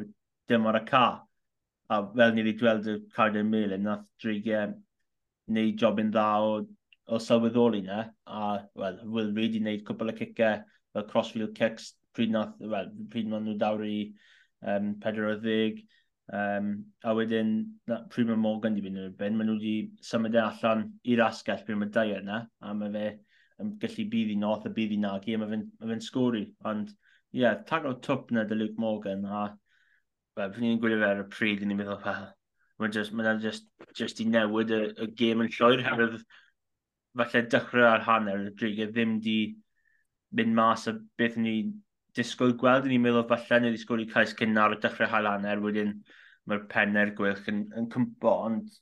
[0.50, 1.06] dim ar y ca.
[1.92, 4.72] A fel ni wedi gweld y Carden Melin, nath Drigau
[5.46, 6.56] wneud ehm, jobyn dda o,
[7.06, 10.64] o sylweddoli na, a wel, Will Reid i wneud cwbl o cicau,
[10.96, 14.00] fel crossfield kicks, pryd, nath, well, pryd maen nhw dawr i
[14.66, 15.84] um, 40.
[16.34, 16.72] Um,
[17.06, 17.52] a wedyn,
[17.86, 21.22] na, pryd mae Morgan wedi mynd yn erbyn, maen nhw wedi symud e allan i'r
[21.28, 23.08] asgell pryd mae dau yna, a mae fe
[23.62, 26.42] yn gallu bydd i noth a bydd i nagi, a mae fe'n ma fe sgori.
[26.66, 26.90] Ond
[27.36, 29.44] ie, yeah, tag o twp na dy Luke Morgan, a
[30.36, 32.30] well, fy ni'n gwylio fe ar y pryd, ni'n meddwl, fel,
[32.80, 36.22] mae'n just, ma just, just i newid y, y gêm yn llwyr, herwydd
[37.16, 39.36] falle dechrau ar hanner, y dreigiau ddim di
[40.36, 41.56] mynd mas a beth ni
[42.16, 45.28] disgwyl gweld, ni'n meddwl falle nid i sgwyl i cais cyn ar y dechrau hael
[45.28, 45.92] hanner, wedyn
[46.48, 48.80] mae'r penner gwych yn, yn cympo, ond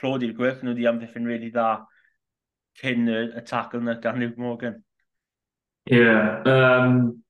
[0.00, 1.68] clod i'r gwych, nhw wedi amddiffyn really dda
[2.80, 4.80] cyn y, y tackle na gan Luke Morgan.
[5.86, 7.22] Ie, yeah, um,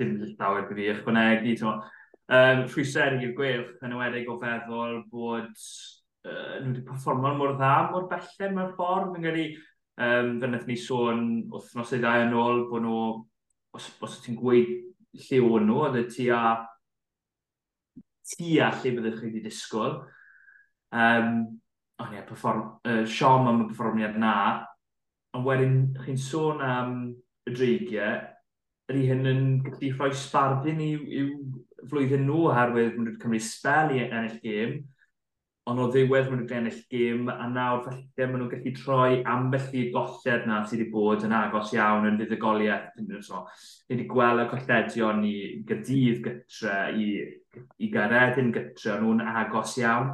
[0.00, 1.74] dim llawer bydd i ychwanegu.
[2.24, 7.72] Um, rhwysau i'r gwelch yn ywedig o feddwl bod uh, nhw wedi performo mor dda,
[7.92, 9.10] mor bellen mewn ffordd.
[9.12, 9.44] Mae'n gyrru,
[10.00, 13.02] um, fe wnaeth ni sôn wythnos ei ddau yn ôl bod nhw,
[13.76, 14.72] os, os ti'n gweud
[15.26, 16.42] lle o'n nhw, oedd y tua,
[18.32, 19.98] tua lle byddwch chi wedi disgwyl.
[20.94, 21.34] Um,
[22.00, 24.36] ond ie, perform, uh, Siom am y performiad na,
[25.36, 26.94] ond wedyn chi'n sôn am
[27.44, 28.22] y dreigiau,
[28.92, 31.28] ydy hyn yn gallu rhoi sbardun i'w, i'w
[31.88, 34.74] flwyddyn nhw oherwydd maen nhw'n cymryd spel i ennill gêm,
[35.70, 39.70] ond o ddiwedd maen nhw'n ennill gym, a nawr falle maen nhw'n gallu troi ambell
[39.72, 43.00] i golled na sydd wedi bod yn agos iawn yn fuddugoliaeth.
[43.24, 43.46] So,
[43.88, 45.34] ni wedi gweld y colledion i
[45.70, 47.08] gydydd gytre, i,
[47.80, 50.12] i garedyn gytre, nhw'n agos iawn.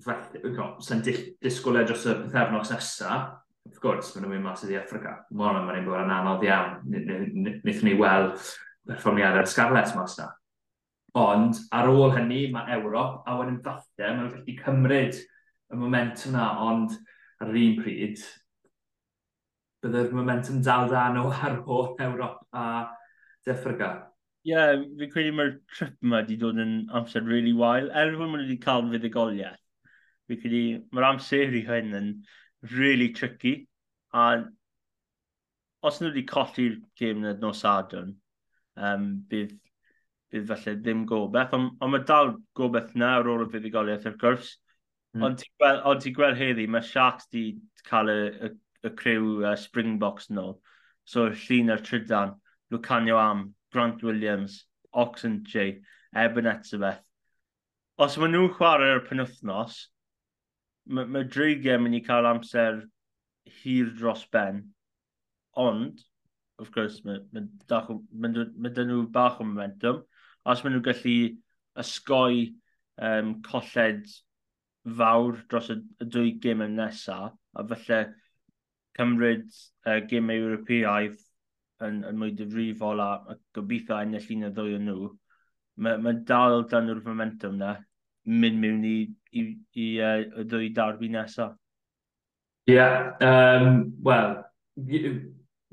[0.00, 4.76] Felly, no, sy'n disgwyl dros y pethefnos nesaf of course, maen nhw'n mynd mas i
[4.78, 5.16] Africa.
[5.30, 6.78] Mor yma, mae'n bod yn anodd iawn.
[6.90, 8.36] Nithon ni weld
[8.88, 10.28] perfformiad ar y mas na.
[11.18, 16.46] Ond ar ôl hynny, mae Ewrop a wedyn falle, mae'n gallu cymryd y momentum yna,
[16.66, 16.94] ond
[17.40, 18.22] ar yr un pryd,
[19.82, 22.66] byddai'r momentum dal da nhw ar ôl Ewrop a
[23.46, 23.92] Defryga.
[24.42, 27.92] Ie, yeah, fi'n credu mae'r trip yma wedi dod yn amser really wael.
[27.94, 29.60] Er fod maen wedi cael fuddigoliaeth,
[30.30, 32.08] fi'n credu mae'r amser i hyn yn
[32.70, 33.68] really tricky.
[34.14, 34.44] A
[35.82, 38.14] os nhw wedi colli'r gêm na nos adwn,
[38.76, 39.54] um, bydd,
[40.30, 44.20] bydd falle ddim gobeith, ond on mae dal gobeith na ar ôl y fuddigoliaeth wrth
[44.20, 44.52] gwrs.
[45.16, 45.24] Mm.
[45.26, 47.46] Ond ti'n gweld, on ti gweld heddi, mae Sharks di
[47.88, 48.52] cael y, y,
[48.86, 50.54] y criw uh, Springboks nôl.
[51.04, 52.36] So llun a'r trydan,
[52.72, 54.62] Lucanio Am, Grant Williams,
[54.94, 55.80] Oxen J,
[56.14, 57.02] Eben Etzebeth.
[58.00, 59.82] Os maen nhw'n chwarae'r penwthnos,
[60.86, 62.82] mae ma Drigau mynd i cael amser
[63.62, 64.62] hir dros ben,
[65.58, 66.00] ond,
[66.58, 70.02] of course, mae ma, ma, ma dyn nhw bach o momentum.
[70.46, 71.16] Os maen nhw'n gallu
[71.82, 72.42] ysgoi
[72.98, 74.06] um, colled
[74.98, 78.00] fawr dros y, y dwy gym yn nesaf, a felly
[78.98, 79.46] cymryd
[79.86, 81.20] uh, gym Ewropeaidd
[81.86, 85.08] yn, yn mwy difrifol a, a gobeithio ennill un o ddwy o nhw,
[85.84, 87.76] mae ma dal dan nhw'r momentum na
[88.28, 88.96] mynd mewn i,
[89.38, 91.54] i, i uh, y ddwy darbi nesaf?
[92.70, 94.36] Ie, yeah, um, wel,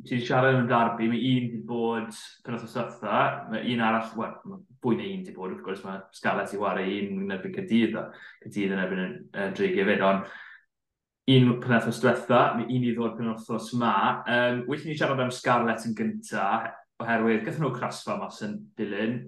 [0.08, 4.60] ti'n siarad yn darbu, mae un wedi bod penwth o sytha, mae un arall, wel,
[4.82, 7.98] fwy na un wedi bod, wrth gwrs, mae Scarlett i wario un yn erbyn cydydd,
[8.00, 8.06] a
[8.46, 10.30] cydydd yn erbyn uh, Dreg hefyd, ond
[11.30, 13.96] un penwth o sytha, mae un i ddod penwth o sma.
[14.26, 16.72] Um, Wyllwn ni siarad am Scarlett yn gyntaf,
[17.04, 19.20] oherwydd gathen nhw crasfa mas yn dilyn,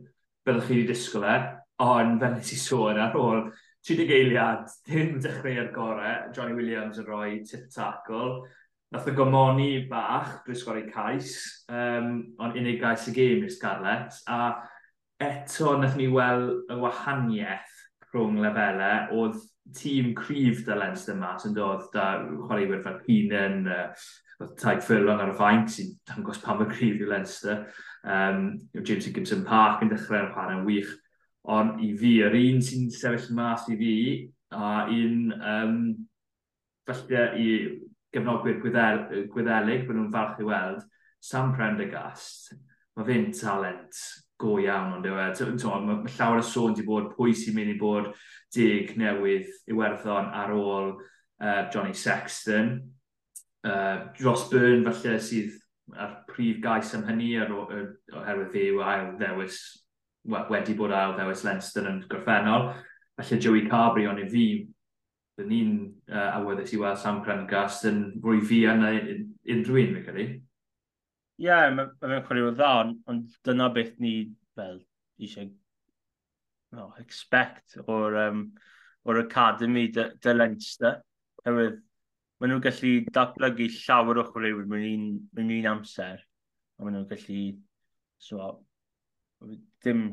[0.48, 1.36] byddwch chi wedi disgwyl e,
[1.82, 3.46] Ond fel nes i sôn ar ôl
[3.88, 8.44] 30 eiliad, dim ar gorau, Johnny Williams yn rhoi tip tackle.
[8.92, 11.32] Nath o gomoni bach, dwi'n sgori cais,
[11.72, 14.60] um, ond unig gais y gêm i'r Scarlett, a
[15.22, 17.78] eto nath ni weld y wahaniaeth
[18.12, 19.40] rhwng lefelau, oedd
[19.78, 25.32] tîm cryf da Leinster mas yn dod, da chwaraewyr fel Heenan, uh, Taig Furlong ar
[25.34, 27.64] y faint sy'n dangos pam y cryf i Leinster.
[28.04, 30.92] Um, James Higginson Park yn dechrau'r chwarae'n wych.
[31.50, 33.94] Ond i fi, yr un sy'n sefyll mas i fi,
[34.54, 35.78] a un um,
[36.86, 37.48] falle i
[38.14, 40.84] gefnogwyr gwyddel, gwyddelig bod nhw'n falch i weld,
[41.22, 42.52] Sam Prendergast,
[42.98, 43.98] mae fe'n talent
[44.42, 45.28] go iawn ond yw e.
[45.86, 48.12] Mae llawer o sôn wedi bod pwy sy'n mynd i bod
[48.54, 52.74] dig newydd Iwerddon ar ôl uh, Johnny Sexton.
[53.62, 55.58] Uh, Ross Byrne falle sydd
[55.94, 59.62] ar prif gais am hynny oherwydd fe yw ail ddewis
[60.26, 62.72] wedi bod ail ddewis Leinster yn gorffennol.
[63.20, 64.46] Felly Joey Cabri, ond i fi,
[65.38, 65.74] dyn ni'n
[66.12, 70.28] uh, awyddus i weld Sam Crengast yn fwy fi yna unrhyw un, fe credu.
[71.42, 72.74] Ie, yeah, mae'n ma chwarae o dda,
[73.10, 74.16] ond dyna beth ni
[74.58, 74.80] fel
[75.22, 75.50] eisiau
[76.72, 78.44] no, expect o'r, um,
[79.06, 81.00] or Academy de, de Leinster.
[81.46, 81.80] Hefyd,
[82.40, 85.08] maen nhw'n gallu datblygu llawer o chwaraewyr mewn un,
[85.38, 86.22] mewn un amser.
[86.78, 87.42] A maen nhw'n gallu
[88.22, 88.52] so,
[89.86, 90.04] dim,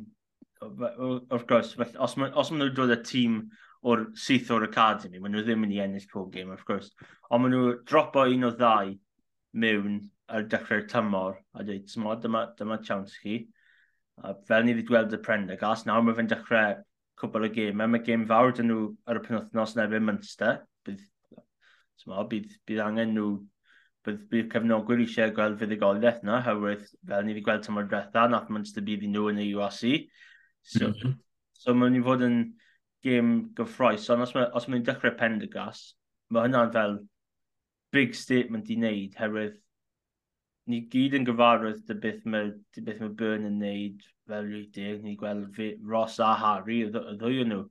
[0.62, 3.40] wrth gwrs, os ma, os maen nhw'n dod y tîm
[3.88, 6.90] o'r syth o'r academy, maen nhw ddim yn i ennill pob game, of course.
[7.30, 8.94] Ond maen nhw dropo un o ddau
[9.64, 13.38] mewn ar dechrau'r tymor a dweud, dyma, dyma, dyma chance chi.
[14.18, 16.80] A fel ni wedi gweld y Prendergast, nawr mae fe'n dechrau
[17.20, 17.78] cwbl o gym.
[17.78, 20.64] Mae gêm fawr dyn nhw ar y penwthnos neu Munster.
[20.86, 21.04] Bydd,
[22.02, 23.30] tyma, bydd, bydd angen nhw
[24.08, 28.50] bydd, bydd cefnogwyr eisiau gweld fuddigoliaeth yna, hawedd fel ni wedi gweld tymor diwetha, nath
[28.54, 29.84] Manchester bydd i nhw yn y URC.
[30.62, 31.14] So, mm -hmm.
[31.60, 32.40] so mae'n mynd i fod yn
[33.06, 35.94] gêm gyffroes, ond os mae'n ma dechrau Pendergast,
[36.34, 36.98] mae hynna'n fel
[37.94, 39.56] big statement i wneud, herwydd
[40.68, 45.04] ni gyd yn gyfarwydd dy beth mae, dy beth mae Byrne yn wneud fel rwydig,
[45.04, 47.62] ni gweld fi, Ross a Harry, y ddwy o nhw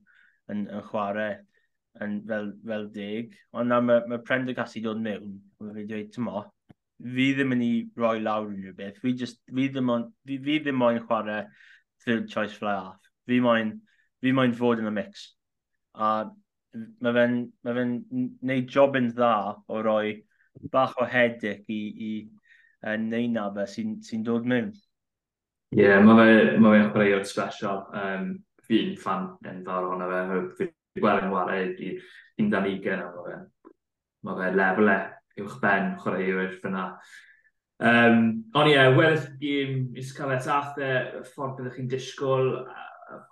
[0.50, 1.36] yn, yn chwarae
[2.04, 6.10] yn fel, fel deg, ond na mae, mae Prendergast i dod mewn, Mae fi dweud,
[6.14, 6.44] tymo,
[7.14, 9.00] fi ddim yn ei roi lawr unrhyw beth.
[9.02, 11.44] Fi, just, fi, ddim on, fi, fi ddim moyn chwarae
[12.04, 13.10] third choice fly off.
[13.26, 13.72] Fi moyn,
[14.22, 15.28] fi moyn fod yn y mix.
[15.98, 16.28] A
[17.02, 17.86] mae fe'n ma fe
[18.50, 19.32] neud job yn dda
[19.66, 20.18] o roi
[20.72, 22.10] bach o hedic i, i
[22.86, 24.72] uh, na fe sy'n sy dod mewn.
[25.74, 27.86] Ie, yeah, mae fe'n ma fe chwaraewr special.
[27.98, 28.32] Um,
[28.68, 30.42] fi'n fan yn ddar ohono fe.
[30.62, 31.94] Fi'n gweld yn wario i
[32.38, 33.38] 15 o fe.
[34.26, 34.98] Mae fe lefel e
[35.44, 36.84] uwch ben chwaraewyr fyna.
[37.78, 38.22] Um,
[38.58, 40.88] ond ie, yeah, weddill gym i Scarlett Athe,
[41.30, 42.48] ffordd byddwch chi'n disgwyl,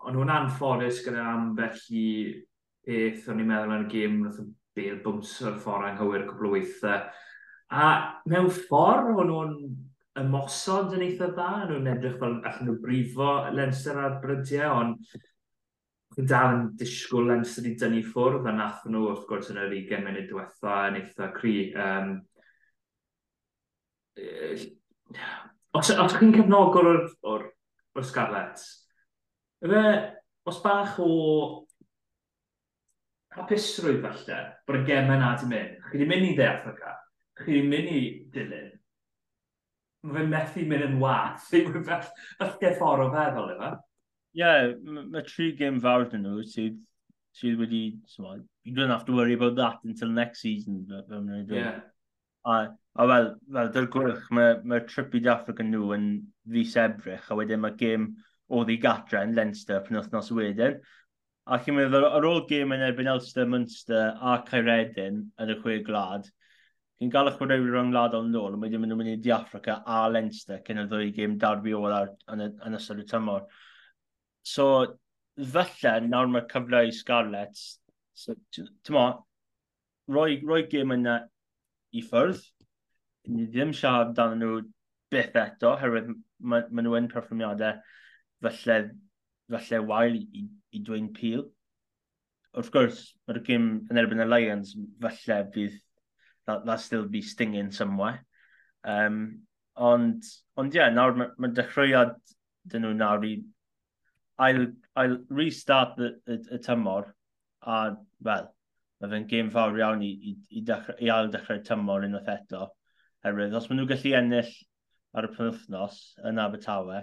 [0.07, 2.07] ond nhw'n anffodus gyda ambell i
[2.87, 6.51] beth o'n i'n meddwl yn y gym, nath o bel bwms o'r ffordd anghywir cwbl
[6.51, 7.09] o weithiau.
[7.75, 7.87] A
[8.31, 9.57] mewn ffordd, o'n nhw'n
[10.23, 15.19] ymosod yn eitha dda, nhw'n edrych fel allan nhw brifo Lenster ar brydiau, ond
[16.17, 19.61] Fi'n dal yn disgwyl yn sydd wedi dynnu ffwrdd, a nath nhw wrth gwrs yn
[19.61, 21.57] yr 20 munud diwetha yn eitha cri.
[21.77, 22.15] Um,
[25.77, 27.45] os, os chi'n cefnogol o'r, or,
[27.93, 28.65] or Scarlett,
[29.61, 29.83] fe,
[30.49, 31.11] os bach o
[33.37, 36.97] hapusrwydd falle, bod y gemau na di mynd, chi di mynd i De Africa,
[37.43, 38.03] chi di mynd i
[38.33, 38.71] dilyn,
[40.07, 43.71] mae fe methu mynd yn wath, ddim yn fath, fath ffordd o feddwl efo
[44.37, 46.79] yeah, mae tri gêm fawr dyn nhw sydd,
[47.37, 50.85] sydd wedi, so, you don't have to worry about that until next season.
[50.91, 51.81] Fel mae'n yeah.
[52.47, 52.57] A,
[52.95, 56.07] a fel, fel dy'r gwrch, mae, mae trip i Africa nhw yn
[56.53, 58.11] fus ebrych, a wedyn mae gêm
[58.53, 60.77] o ddi gatra yn Leinster pan wythnos wedyn.
[61.47, 65.79] A chi'n meddwl, ar ôl gêm yn erbyn Elster, Munster a Caeredin yn y chwe
[65.87, 66.29] glad,
[67.01, 70.61] chi'n gael eich chwaraewyr o'n nôl, ond wedyn maen nhw'n mynd i Africa a Leinster
[70.67, 73.47] cyn y ddwy gêm darbi ola yn, yn ystod y tymor.
[74.47, 74.67] So,
[75.55, 77.63] falle nawr mae'r cyfle i Scarlett,
[78.15, 78.37] so,
[78.87, 79.07] tymo,
[80.17, 81.17] roi, roi gym yna
[81.97, 82.45] i ffwrdd.
[83.35, 84.61] Ni ddim siarad dan nhw
[85.11, 87.81] beth eto, herwydd maen ma nhw yn perfformiadau
[88.47, 88.79] falle,
[89.51, 91.43] falle wael i, i dweud pil.
[92.57, 95.75] Wrth gwrs, mae'r gym yn erbyn y Lions, falle bydd,
[96.47, 98.23] that, that still be stinging somewhere.
[98.87, 99.43] Um,
[99.75, 100.23] ond,
[100.57, 102.15] ond ie, yeah, nawr mae ma dechreuad
[102.71, 103.35] dyn nhw nawr i,
[104.39, 107.13] I'll, I'll restart y, y, y tymor
[107.63, 108.49] a, wel,
[109.01, 112.67] mae fe'n gêm fawr iawn i, i, i, dechrau, i ail dechrau tymor unwaith eto.
[113.25, 114.53] Herwydd, os maen nhw'n gallu ennill
[115.17, 117.01] ar y penwthnos yn Abertawe,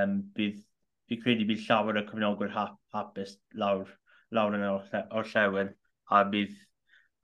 [0.00, 0.58] um, bydd,
[1.08, 3.86] fi credu bydd llawer o cyfnogwyr hap, hapus lawr,
[4.34, 5.72] lawr yn o'r llewn,
[6.10, 6.58] a bydd,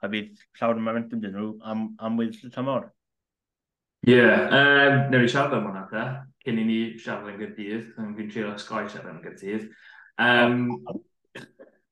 [0.02, 2.92] a bydd llawer o momentum dyn nhw am, am wyth y tymor.
[4.06, 6.06] Ie, yeah, um, newn ni siarad am hwnna, te
[6.46, 9.68] cyn i ni siarad yn gydydd, fi'n trio sgoi siarad yn gydydd.
[10.22, 10.62] Um,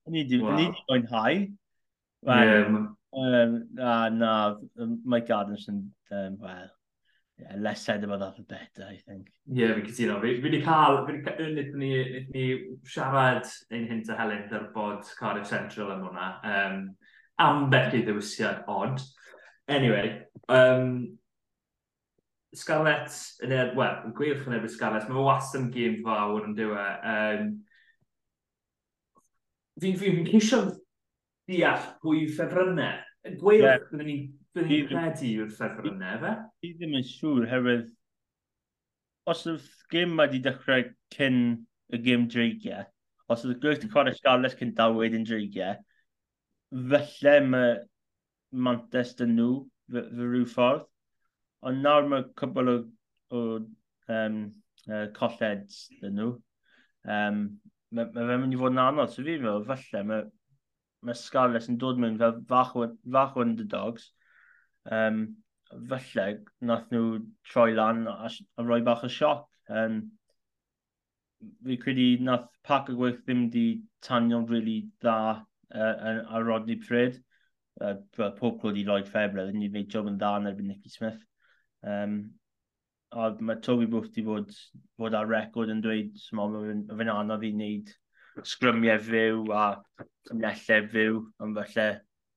[0.06, 0.54] ni di, wow.
[0.56, 1.40] ni di mwynhau.
[2.24, 2.78] Um,
[3.12, 4.56] um, a na,
[5.04, 6.70] Mike Gardner's yn, um, well,
[7.38, 9.28] yeah, less said about that the better, I think.
[9.50, 10.20] Ie, yeah, fi'n cytuno.
[10.22, 11.90] Fi wedi cael, fi wedi ni,
[12.30, 12.46] ni
[12.86, 16.30] siarad ein hynt a Helen dderbod Cardiff Central am hwnna.
[16.54, 16.78] Um,
[17.42, 19.02] am beth i ddewisiad odd.
[19.68, 21.18] Anyway, um,
[22.58, 26.84] Scarlett, wel, yn gwych yn erbyn Scarlett, mae wastad yn gêm fawr yn dywe.
[27.14, 27.50] Um,
[29.82, 30.60] fi'n fi, fi ceisio
[31.50, 33.02] deall pwy ffefrynnau.
[33.40, 33.84] Gweilch, yeah.
[33.90, 36.32] byddwn ni'n credu yw'r ffefrynnau, fe?
[36.62, 37.92] Fi ddim yn siŵr, herwydd...
[39.32, 41.38] Os yw'r gym mae wedi dechrau cyn
[41.94, 42.84] y gym dreigiau,
[43.32, 45.78] os yw'r gwych wedi chwarae Scarlett cyn dalwyd yn dreigiau,
[46.92, 47.78] felly mae
[48.66, 50.84] Manchester nhw, fy rhyw ffordd
[51.68, 52.78] ond nawr mae cwbl o,
[53.34, 53.42] o
[54.14, 54.40] um,
[54.88, 55.68] uh, colled
[56.00, 56.32] dyn nhw.
[57.04, 57.44] Um,
[57.94, 60.26] mae ma fe'n mynd i fod yn anodd, so fi'n meddwl, falle, mae
[61.04, 64.10] ma Scarlett yn dod mewn fel fach, o, fach o underdogs.
[64.98, 65.24] Um,
[65.90, 66.28] falle,
[66.68, 67.18] nath nhw
[67.50, 69.44] troi lan a, a roi bach o sioc.
[69.68, 70.00] Um,
[71.64, 73.66] fi credu nath pac o gweith ddim di
[74.06, 75.18] tanio'n really dda
[75.74, 77.20] uh, a Rodney Pryd.
[77.82, 80.92] Uh, pob clod i Lloyd Febler, ddim wedi gwneud job yn dda yn erbyn Nicky
[80.92, 81.20] Smith.
[81.84, 82.16] Um,
[83.14, 84.54] a mae Toby Booth wedi bod,
[84.98, 87.92] bod ar record yn dweud, mae fe'n anodd i wneud
[88.42, 89.66] sgrymiau fyw a
[90.28, 91.86] cymlellau fyw, ond felly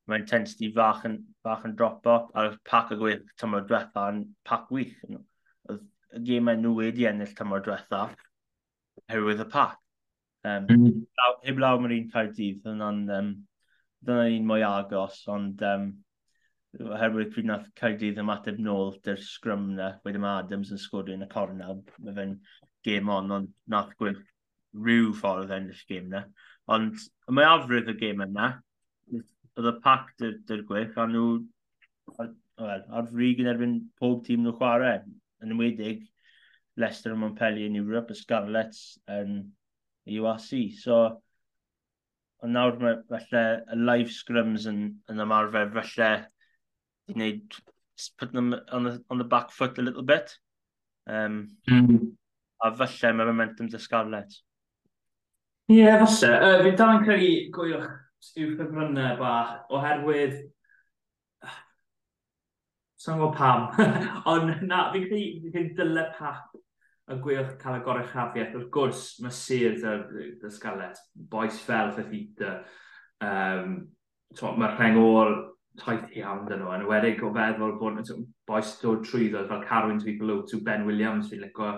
[0.07, 4.69] mae'n intensity fach yn, fach yn dropo, a'r pac y gwyth tymor diwetha yn pac
[4.71, 4.95] wych.
[5.07, 8.05] Y gemau nhw wedi ennill tymor diwetha,
[9.11, 9.79] herwydd y pac.
[10.47, 11.01] Um, mm.
[11.43, 12.61] Heb law mae'r un cael dydd.
[12.63, 13.33] dyna'n um,
[14.07, 15.89] dyna un mwy agos, ond um,
[16.85, 21.25] oherwydd pryd nath Caerdydd ymateb nôl dy'r sgrym na, wedyn mae Adams yn sgwrdd yn
[21.25, 21.73] y corna,
[22.05, 22.35] mae fe'n
[22.85, 24.21] gêm on, ond nath gwyth
[24.77, 26.23] rhyw ffordd yn ennill gêm na.
[26.73, 26.99] Ond
[27.33, 28.49] mae afrydd y gêm yna,
[29.13, 31.27] oedd y pac dy'r gwych, a nhw
[32.21, 35.01] ar, well, ar frig yn erbyn pob tîm nhw chwarae.
[35.43, 36.05] Yn ymwedig,
[36.77, 39.39] Leicester yn Montpellier yn Europe, y Scarlets yn
[40.19, 40.51] URC.
[40.77, 41.01] So,
[42.45, 46.11] ond nawr mae falle y live scrums yn, yn ymarfer falle
[47.07, 47.31] you know,
[48.19, 50.35] put them on the, on the back foot a little bit.
[51.07, 52.11] Um, mm.
[52.63, 54.33] A falle mae momentum dy Scarlett.
[55.69, 56.35] Ie, yeah, falle.
[56.35, 60.37] Uh, fi'n dal yn credu gwyliwch yw ffefrynnau bach oherwydd...
[62.97, 63.67] Sa'n gwybod pam.
[64.31, 66.55] Ond na, fi'n credu, fi'n credu dyle pap
[67.07, 68.55] y gwyliwch cael y gorau chafiaeth.
[68.57, 72.57] Wrth gwrs, mae sir dy Scarlett, boes fel Fefita.
[73.23, 73.77] Um,
[74.37, 75.29] Mae'r rheng o'r
[75.81, 76.73] taith iawn dyn nhw.
[76.75, 80.85] Yn wedig o feddwl bod yn boes dod trwyddo fel Carwyn Twy Blwt to Ben
[80.87, 81.71] Williams fi'n licio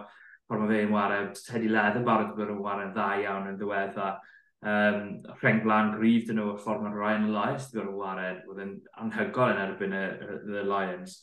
[0.50, 1.30] ffordd mae fe'n wario.
[1.46, 4.12] Teddy Leather barod bod yn wario'n dda iawn yn ddiwedda.
[4.60, 5.04] Um,
[5.40, 8.38] Rheng Blan Grif dyn nhw y ffordd mae Ryan Elias wedi bod yn wario.
[8.50, 11.20] Oedd yn anhygol yn erbyn y, y, y Lions.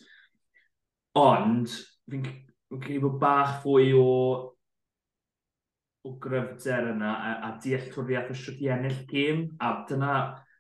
[1.17, 1.79] Ond,
[2.11, 2.29] fi'n
[2.77, 4.07] credu bod bach fwy o
[6.07, 10.17] o gryfder yna a, a dealltwriaeth o siwt i ennill gêm a dyna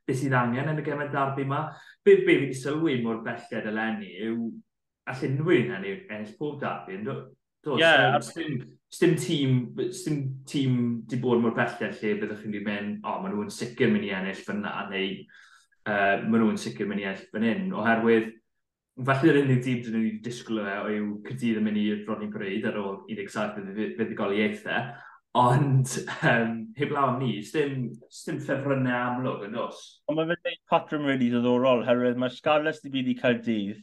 [0.06, 1.64] beth sydd angen yn y gemau darbu yma.
[2.04, 4.38] Be, be fi wedi sylwi mor belled eleni yw
[5.10, 6.96] all unrhyw un hynny ennill pob darbu.
[6.96, 8.20] Ie, yeah,
[8.96, 13.34] Stim tîm, stim tîm di bod mor belled lle byddwch chi'n mynd, o, oh, maen
[13.34, 15.08] nhw'n sicr mynd i ennill fyna, neu
[15.90, 18.30] uh, maen nhw'n sicr mynd i ennill fan hyn, oherwydd
[19.10, 22.70] falle yr unig dîm dyn nhw'n disgwyl o yw Cydydd yn mynd i'r Rodney Parade
[22.70, 24.86] ar ôl 17 feddigoliaethau,
[25.36, 25.90] Ond
[26.24, 29.82] um, heblaw am ni, sdim, sdim ffefrynnau amlwg yn os.
[30.08, 33.82] Ond mae fe'n dweud patrwm really ddoddorol, herwydd mae Scarlett di bydd i Cardydd,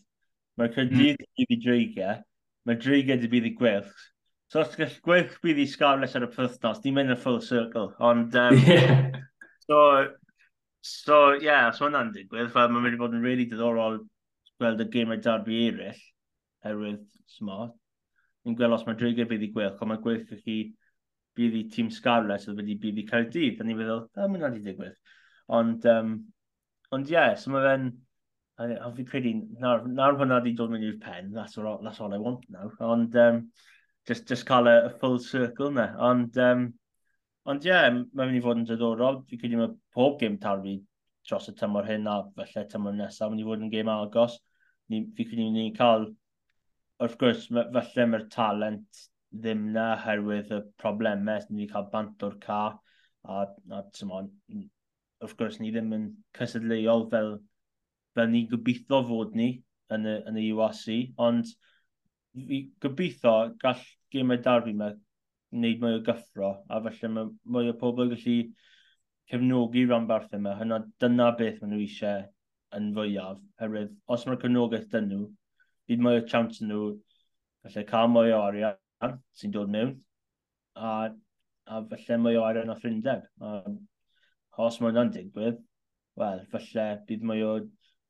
[0.57, 1.29] mae Cardydd mm.
[1.37, 2.17] di bydd i dreigiau,
[2.65, 4.09] mae dreigiau di bydd i Gwylch.
[4.49, 7.91] So os gall Gwylch bydd i Scarlett ar y pwthnos, ni'n mynd yn full circle.
[8.01, 9.21] Ond, um, yeah.
[9.67, 9.79] so,
[10.81, 14.01] so, yeah, so hwnna'n digwydd, fel mae'n mynd i fod yn really diddorol
[14.57, 16.05] gweld y gymau darbu eraill,
[16.65, 17.05] herwydd,
[17.37, 17.77] smart.
[18.41, 20.63] Ni'n gweld os mae dreigiau bydd i Gwylch, ond mae Gwylch chi
[21.37, 23.61] bydd i tîm Scarlett oedd wedi bydd i Caerdydd.
[23.61, 24.95] A ni'n meddwl, a mynd wedi digwydd.
[25.57, 26.15] Ond, um,
[26.95, 27.89] ond ie, yeah, so mae fe'n,
[28.63, 32.13] a fi credu, nawr, nawr hwnna wedi dod mewn i'r pen, that's all, that's all
[32.13, 32.69] I want now.
[32.93, 33.43] Ond, um,
[34.07, 35.89] just, just cael y, full circle na.
[36.11, 36.67] Ond, um,
[37.49, 39.23] ond ie, yeah, mae'n mynd i fod yn diddorol.
[39.29, 40.77] Fi credu mae pob gym tarfu
[41.27, 44.37] dros y tymor hyn a felly tymor nesaf, mae'n i fod yn gêm agos.
[44.91, 46.09] Ni, fi credu ni'n cael,
[47.03, 49.03] wrth gwrs, felly mae'r talent
[49.33, 53.45] ddim na herwydd y problemau ni wedi cael bant o'r ca a,
[53.77, 54.29] a tymon,
[55.23, 56.07] wrth gwrs ni ddim yn
[56.37, 57.31] cysadleuol fel,
[58.17, 59.49] fel ni gobeithio fod ni
[59.95, 61.49] yn y, yn y URC ond
[62.33, 63.81] fi gobeithio gall
[64.13, 64.91] gymau darbu yma
[65.53, 68.37] wneud mwy o gyffro a felly mae mwy o pobl gallu
[69.31, 72.23] cefnogi rhanbarth yma hynna dyna beth maen nhw eisiau
[72.77, 75.27] yn fwyaf herwydd os mae'r cefnogaeth dyn nhw
[75.89, 76.87] bydd mwy o chance nhw
[77.65, 78.79] felly cael mwy o oriau
[79.39, 79.95] sy'n dod mewn,
[80.75, 80.93] a,
[81.65, 83.25] a falle mwy o arian o ffrindeb.
[83.41, 83.59] A,
[84.63, 85.59] os mae hwnna'n digwydd,
[86.19, 87.57] wel, falle bydd mwy o,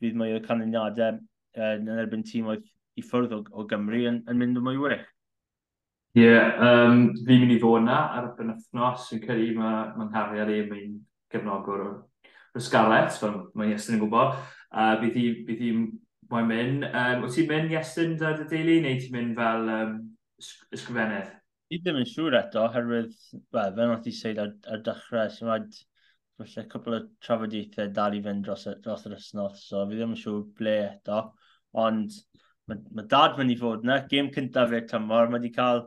[0.03, 2.65] bydd mwy o canlyniadau uh, yn erbyn tîm oedd
[2.99, 5.05] i ffwrdd o, o Gymru yn, yn mynd yn mwy wyrach.
[6.13, 10.05] Ie, yeah, um, fi'n mynd i fod yna ar y benwthnos yn credu mae ma
[10.11, 10.99] nghariad i mynd
[11.33, 14.35] gefnogwr o'r sgalet, fel mae Iestyn yn gwybod.
[14.69, 15.71] Uh, bydd hi'n hi,
[16.29, 16.85] mae'n mynd.
[16.89, 19.95] Um, wyt ti'n mynd Iestyn dy deulu neu ti'n mynd fel um,
[20.75, 21.31] ysgrifennydd?
[21.71, 23.15] Fi ddim yn siŵr eto, herwydd,
[23.55, 25.79] wel, fe wnaeth i seid ar, ar dechrau, sy'n rhaid
[26.37, 30.21] falle cwpl o trafodaethau dal i fynd dros, dros yr ysnodd, so fi ddim yn
[30.23, 31.19] siŵr ble eto,
[31.85, 32.19] ond
[32.69, 35.83] mae ma dad mynd i fod yna, gêm cyntaf i'r tymor, mae wedi cael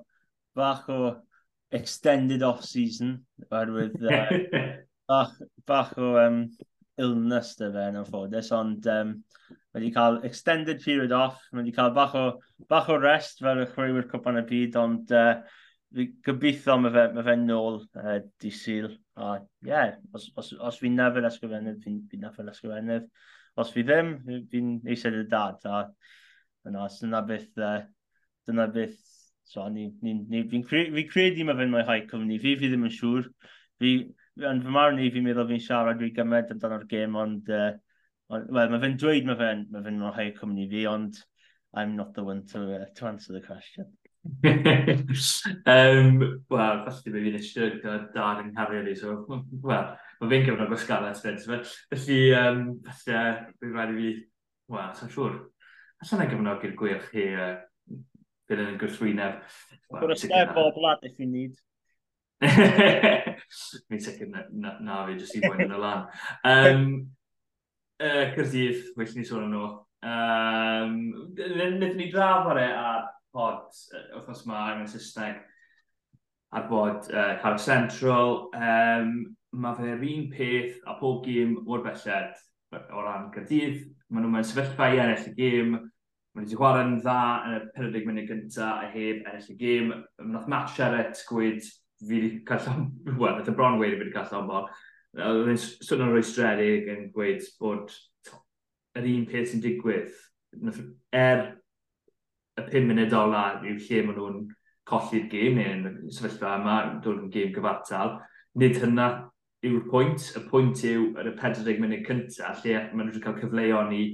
[0.57, 1.01] bach o
[1.77, 3.17] extended off-season,
[3.49, 4.73] oherwydd uh,
[5.11, 5.37] bach,
[5.69, 6.43] bach o um,
[7.03, 9.13] illness dy fe yn ffodus, ond um,
[9.77, 12.27] wedi cael extended period off, wedi cael bach o,
[12.71, 15.35] bach o rest fel y chwaraewyr cwpan y byd, ond uh,
[15.97, 18.91] fi gobeithio mae fe, mae fe nôl uh, di syl.
[19.17, 23.11] A ie, yeah, os, os, os fi'n nefyl ysgrifennydd, fi'n fi nefyl ysgrifennydd.
[23.61, 24.17] Os fi ddim,
[24.53, 25.63] fi'n eisiau dy dad.
[25.69, 25.85] A
[26.69, 27.79] yna, dyna beth, uh,
[28.49, 28.99] dyna beth,
[29.47, 32.89] so, ni, ni, ni, fi'n credu, fi credu mae fe'n mwynhau cwmni fi, fi ddim
[32.89, 33.31] yn siŵr.
[33.81, 33.93] Fi,
[34.45, 37.71] yn fy marn i fi'n meddwl fi'n siarad rwy gymaint amdano'r gêm, ond, uh,
[38.29, 41.23] well, mae fe'n dweud mae fe'n ma fe mwynhau cwmni fi, ond
[41.77, 43.87] I'm not the one to, uh, to answer the question.
[45.67, 49.19] um, Wel, falle fe fi'n eisiau gyda dar yng Nghaerfyrdd i, so,
[49.63, 51.37] well, mae fe'n gyfnod o sgalas fe.
[51.45, 53.23] Felly, um, falle,
[53.61, 54.11] fi'n rhaid i fi,
[54.75, 55.39] wel, sa'n siŵr,
[56.05, 57.55] allan na gyfnod gyda'r gwych chi uh,
[58.47, 59.41] bydd gyda'n gwrthwyneb.
[59.91, 61.57] Well, Gwrthwyneb bob lad, if you need.
[63.89, 66.07] Mi'n sicr na, na, na fi, jyst i boen yn y lan.
[66.45, 66.87] Um,
[68.03, 69.71] uh, Cyrdydd, well ni sôn nhw.
[70.07, 70.97] Um,
[71.81, 73.73] Nid ni draf ar e ar pod,
[74.19, 75.41] wrthnos yma, yn Saesneg,
[76.57, 78.47] ar bod uh, Carl Central.
[78.53, 79.17] Um,
[79.57, 82.37] mae fe'r un peth a pob gym o'r belled
[82.77, 83.87] o ran Cyrdydd.
[84.11, 85.73] Mae nhw'n mynd sefyllfa i ennill y gym.
[86.37, 89.93] Mae wedi chwarae'n dda yn y 40 munud gyntaf a heb ennill y gym.
[90.21, 91.65] Mae nath match ar e tgwyd
[92.01, 94.71] fi wedi cael llawn, Wel, nath y bron wedi wedi cael llonbog.
[95.17, 97.95] Oedd yn rhoi stredig yn gweud bod
[98.97, 100.13] yr un peth sy'n digwydd,
[101.17, 101.47] er
[102.57, 104.45] y 5 munud ola yw lle maen nhw'n
[104.89, 108.17] colli'r gêm neu'n sefyllfa yma, dod yn gêm gyfartal.
[108.61, 109.09] Nid hynna
[109.67, 110.31] yw'r pwynt.
[110.39, 114.05] Y pwynt yw yr y 40 munud cyntaf, lle maen nhw wedi cael cyfleon i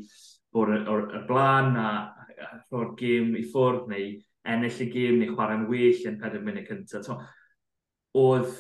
[0.53, 1.89] bod o'r, or blaen a,
[2.33, 4.11] a rhoi'r gêm i ffwrdd neu
[4.53, 7.23] ennill y gêm neu chwarae'n well yn 40 munud cyntaf
[8.19, 8.53] oedd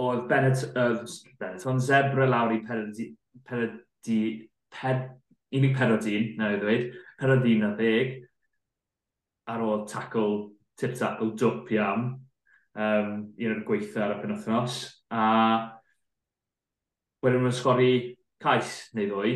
[0.00, 1.04] oedd Bennett, uh,
[1.38, 3.10] Bennett, ond Zebra lawr i Perydi,
[3.44, 4.20] Perydi,
[4.72, 5.02] per,
[5.52, 8.16] unig Perodin, na i ddweud, Perodin a ddeg,
[9.50, 10.50] ar ôl tackle
[10.80, 12.06] tip tackle, dwp iawn,
[12.78, 14.80] um, un o'r gweithio ar y penwthnos,
[15.12, 15.24] a
[17.20, 17.90] wedyn nhw'n sgori
[18.40, 19.34] cais neu ddwy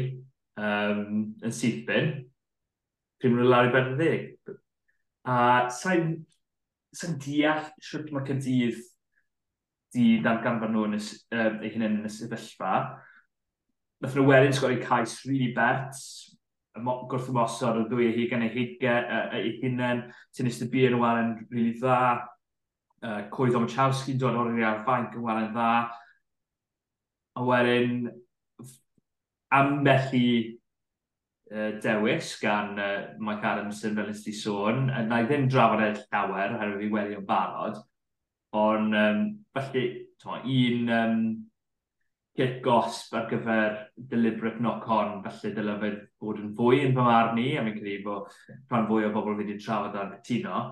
[0.57, 2.15] um, yn syth bin,
[3.21, 4.57] pryd nhw'n lawr i 40.
[5.29, 5.37] A
[5.73, 6.15] sa'n
[6.95, 8.79] sy'n deall sut mae cydydd
[9.95, 12.75] di darganfod nhw yn eu hunain yn y sefyllfa.
[14.03, 15.99] Nath nhw wedyn sgori cais rili really bert,
[16.75, 21.37] gwrth ymosod o ddwy hi gan eu hugen, ei hunain, sy'n eistedd bu yn waran
[21.53, 21.99] really dda,
[23.05, 25.71] uh, Coedd Omachowski yn dod o'r ar fainc yn waran dda,
[27.35, 28.09] a wedyn
[29.55, 30.27] ambell i
[31.53, 34.87] uh, dewis gan uh, Mike Adamson fel ysdi sôn.
[35.09, 37.81] Na i ddim drafod e llawer, oherwydd fi wedi o'n barod.
[38.55, 39.25] Ond um,
[39.57, 39.85] felly,
[40.23, 41.19] to, un um,
[42.39, 43.79] kit gosb ar gyfer
[44.11, 45.93] deliberate knock-on, felly dylai fe
[46.23, 48.39] bod yn fwy yn fy marn ni, a mi'n credu bod
[48.71, 50.69] rhan fwy o bobl wedi trafod ar cytuno.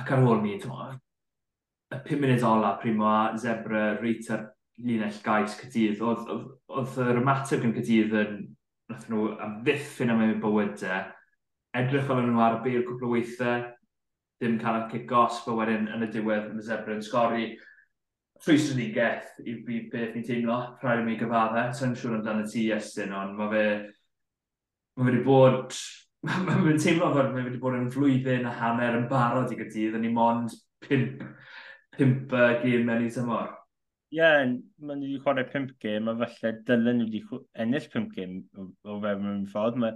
[0.00, 0.76] Ac ar ôl ni, to,
[1.92, 4.46] y 5 munud ola primo a zebra reit ar
[4.80, 8.38] linell gais Cydydd, oedd yr ymateb yn Cydydd yn
[8.92, 11.06] nath nhw amddiffyn am eu bywydau,
[11.80, 13.64] edrych fel nhw ar y bir cwbl o weithiau,
[14.42, 17.46] ddim cael y kick-off, bod wedyn yn y diwedd yn y zebra yn sgori.
[18.42, 21.68] Rhwystronigaeth i fi beth ni'n teimlo, rhaid i mi gyfadda.
[21.78, 23.66] Sa'n siŵr amdano ti, Estyn, ond mae fe...
[24.98, 25.76] Mae wedi bod...
[26.26, 29.96] Mae fe'n teimlo fod mae wedi bod yn flwyddyn a hanner yn barod i gydydd,
[29.98, 30.52] yn ni mond
[30.84, 31.22] pimp,
[31.96, 33.48] pimp uh, gym mewn i tymor.
[34.12, 34.42] Ie, yeah,
[34.84, 37.20] maen nhw wedi chwarae 5 gêm, a falle dylen nhw wedi
[37.64, 39.78] ennill 5 gêm o fewn mewn ffordd.
[39.80, 39.94] Mae,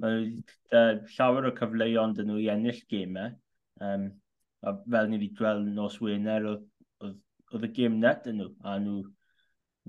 [0.00, 3.34] mae nhw llawer o cyfleoedd dyn nhw i ennill gêmau.
[3.84, 4.06] Um,
[4.64, 6.48] a fel ni wedi gweld nos Wener,
[7.04, 9.02] oedd y gêm net yn nhw, a nhw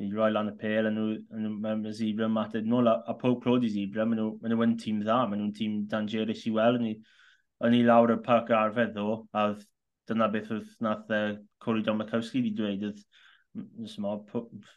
[0.03, 1.07] ni roi lan y pel, a nhw,
[1.45, 4.67] nhw mewn y zebra matod nôl, a, a pob clod i zebra, maen nhw, nhw
[4.67, 6.83] yn tîm dda, maen nhw'n tîm dangerous i weld,
[7.63, 9.47] o'n i lawr y parc arfer ddo, a
[10.11, 13.03] dyna beth oedd nath uh, Cory Domakowski wedi dweud, oedd
[14.03, 14.25] mo,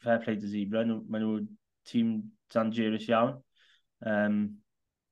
[0.02, 1.36] fair play to Zebra, maen nhw
[1.88, 2.14] tîm
[2.52, 3.36] dangerous iawn.
[4.04, 4.38] Um,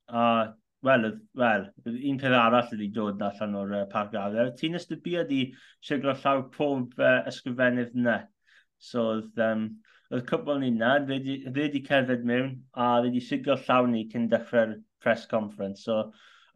[0.09, 4.53] a, wel, well, un peth arall wedi dod allan o'r uh, parc gafel.
[4.59, 5.43] Tîn Estybu ydi
[5.87, 8.19] siglo llaw pob uh, ysgrifennydd yna.
[8.91, 9.67] So, oedd um,
[10.11, 11.21] oedd cwbl ni na, fe
[11.55, 15.85] wedi cerdded mewn a fe wedi siglo llaw ni cyn dechrau'r press conference.
[15.87, 16.03] So,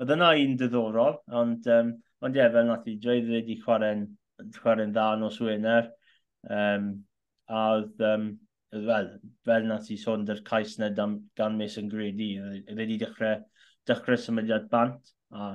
[0.00, 1.94] oedd yna un diddorol, ond, um,
[2.24, 4.08] ond ie, fel nath i dweud, fe wedi chwarae'n
[4.56, 5.90] chwarae dda nos Wener.
[6.51, 6.88] Um,
[7.49, 8.26] a oedd, um,
[8.74, 9.11] fel,
[9.47, 13.45] fel nath i sôn dy'r cais na dan, gan Mason Grady, e wedi dechrau,
[13.88, 15.14] dechrau symudiad bant.
[15.34, 15.55] A,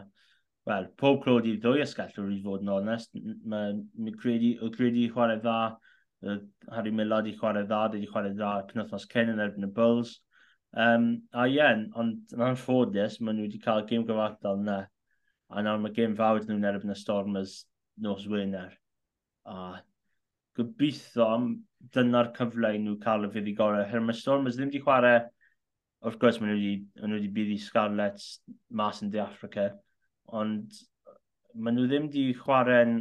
[0.69, 3.13] wel, pob clod i'r ddwy ysgallwn i fod yn onest.
[3.49, 5.59] Mae Grady, o Grady chwarae dda,
[6.75, 10.17] Harry Millard i chwarae dda, wedi chwarae dda cynnwthnos cyn yn erbyn y Bulls.
[10.77, 14.83] Um, a ie, yeah, ond yn anffodus, maen nhw wedi cael gêm gyfartal yna.
[15.49, 17.63] A nawr mae gêm fawr nhw'n erbyn y Stormers
[18.05, 18.75] nos Wener.
[19.49, 19.79] A
[20.59, 21.49] gobeithio am
[21.95, 23.85] dyna'r cyfle i nhw cael y fydd i gorau.
[23.87, 25.21] Her mae Stormers ddim wedi chwarae,
[26.05, 28.27] wrth gwrs, maen nhw wedi, maen nhw wedi bydd i Scarlets
[28.81, 29.69] mas yn De Africa,
[30.41, 30.75] ond
[31.55, 32.99] maen nhw ddim wedi chwarae'n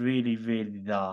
[0.00, 1.04] really, really dda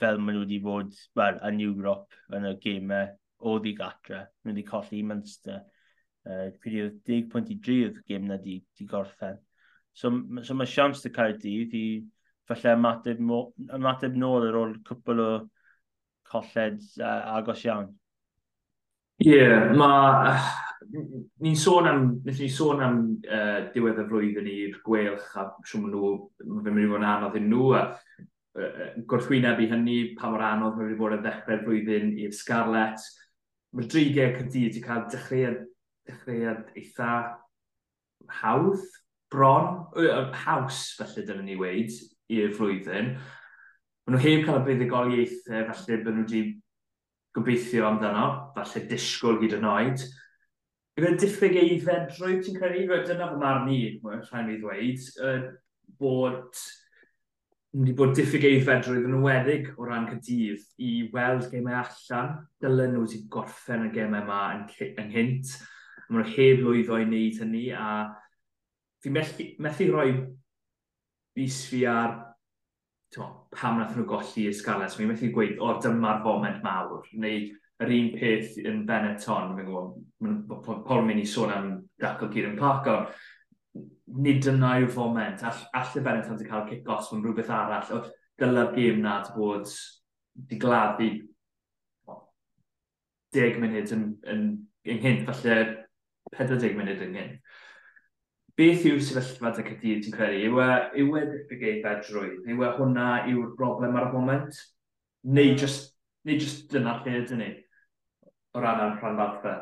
[0.00, 4.24] fel maen nhw wedi bod well, yn Ewrop yn y gemau o ddigatra.
[4.44, 5.62] Maen nhw wedi colli i Munster.
[6.28, 9.40] Uh, Pryd oedd 10.3 oedd gêm na di, di gorffen.
[9.96, 10.12] So,
[10.44, 11.86] so mae siams dy cael dydd i
[12.50, 13.22] falle ymateb,
[13.78, 15.30] ymateb nôl ar ôl cwpl o
[16.30, 17.88] colled uh, agos iawn.
[19.22, 20.34] Ie, yeah, mae...
[20.90, 22.94] Ni'n sôn am, ni sôn am
[23.28, 27.04] uh, diwedd y flwyddyn i'r gwelch a siwm nhw, mae'n fe'n mynd i fod yn
[27.06, 31.16] anodd i nhw a uh, gwrthwyneb i hynny pa mor anodd mae'n mynd i fod
[31.18, 33.04] yn ddechrau'r flwyddyn i'r Scarlett.
[33.76, 35.60] Mae'r drigau cyrdydd wedi cael dechreuad,
[36.08, 37.10] dechreuad eitha
[38.40, 38.88] hawdd,
[39.30, 39.84] bron,
[40.46, 41.92] haws felly dyna ni weid,
[42.36, 43.14] i'r flwyddyn.
[44.06, 46.42] Maen nhw heb cael y buddugoliaethau, felly bydden nhw wedi
[47.36, 48.26] gobeithio amdano,
[48.56, 50.04] falle disgwyl hyd yn oed.
[50.98, 52.84] Yw e diffyg eiddfedrwydd ti'n credu?
[52.84, 55.42] Yw e dyna fy marn i, rhaid i ddweud, uh,
[56.00, 56.64] bod
[57.70, 62.32] wedi bod diffyg eiddfedrwydd yn wedig o ran cydydd i weld gemau allan.
[62.62, 64.66] Dylen nhw wedi gorffen y gemau yma yn,
[65.04, 65.54] ynghynt.
[66.08, 67.86] Mae nhw heb lwyddo i wneud hynny a
[69.00, 70.10] fi methu, methu rhoi
[71.36, 72.18] bus fi ar
[73.54, 77.48] pam nath nhw golli y Scarlets, so, mi'n methu gweud, o, dyma'r foment mawr, neu
[77.80, 81.70] yr un peth yn Benetton, fi'n gwybod, Paul mynd i sôn am
[82.00, 83.08] Daco Kieran Parker,
[84.20, 88.02] nid yna yw foment, all, all y Benetton wedi cael kick-offs mewn rhywbeth arall, o,
[88.40, 89.74] dyla'r gêm na wedi bod
[90.38, 91.10] wedi gladdu
[93.34, 94.46] 10 munud yn, yn,
[94.90, 95.58] yn, yn falle
[96.36, 97.34] 40 munud yn hyn
[98.60, 100.40] beth yw'r sefyllfa dy Caerdydd ti'n credu?
[100.50, 100.68] Yw e,
[101.00, 102.48] yw e ddibygeid bedrwydd?
[102.52, 104.58] Yw e hwnna yw'r broblem ar y moment?
[105.24, 105.60] Neu hmm.
[105.62, 105.94] just,
[106.28, 107.50] neu just dyna lle ydyn ni?
[108.52, 109.54] O ran am rhan fatha?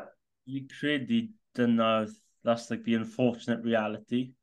[0.43, 1.21] Fi credu
[1.55, 2.07] dyna,
[2.43, 4.33] that's like the unfortunate reality.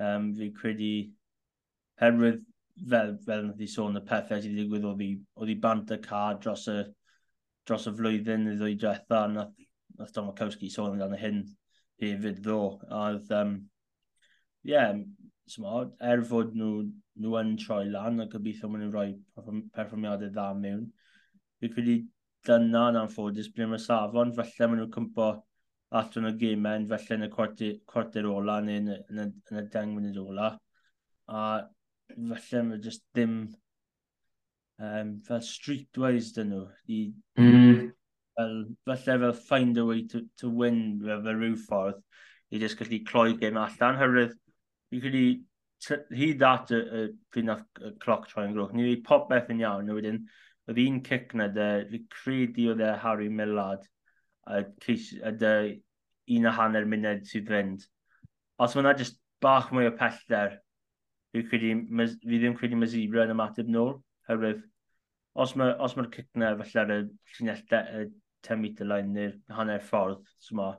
[0.00, 0.90] Um, fi credu,
[2.02, 2.42] herwydd
[2.90, 5.94] fel, fel nath i sôn y pethau sydd wedi digwydd oedd i oedd hi bant
[5.94, 6.80] y car dros y,
[7.68, 9.54] dros y flwyddyn i ddwy diwetha, nath,
[9.96, 11.40] nath Don Mokowski sôn amdano hyn
[12.02, 12.60] hefyd ddo.
[12.90, 13.56] A Oedd, um,
[14.66, 14.92] yeah,
[15.50, 16.70] smod, er fod nhw,
[17.22, 20.86] nhw yn troi lan a gobeithio maen nhw'n rhoi perfformiadau dda mewn.
[21.60, 21.96] Fi'n credu
[22.46, 25.28] dyna yn anffodus ble mae safon, felly maen nhw'n cympo
[26.00, 29.64] at yn y gemen, felly yn y cwarter ola neu yn, yn, yn, yn y
[29.74, 30.50] deng munud ola.
[31.30, 31.44] A
[32.16, 33.36] felly mae jyst ddim
[34.82, 36.64] um, fel streetwise dyn nhw.
[36.90, 37.04] I,
[37.38, 37.84] mm.
[38.38, 38.58] fel,
[38.90, 42.02] felly fel find a way to, to win fel rhyw ffordd
[42.50, 44.36] i jyst gallu cloi gym allan, hyrwydd
[44.96, 45.26] i credu
[46.16, 49.92] hyd at y, y pryd nath y cloc troi'n grwch, ni wedi popeth yn iawn,
[49.96, 50.22] wedyn,
[50.70, 53.84] oedd un cic na dy, fi credu oedd e Harry Millard,
[54.46, 55.76] a, ceis, a dy
[56.36, 57.84] un a hanner munud sydd fynd.
[58.62, 60.56] Os mae'na jyst bach mwy o pellter,
[61.32, 61.74] fi, credu,
[62.24, 63.98] fi ddim credu mae Zebra yn ymateb nôl,
[64.30, 64.64] herwydd,
[65.36, 68.08] os mae'r os mae cic na felly ar y
[68.46, 70.76] 10 metr line neu'r hanner ffordd, so mae,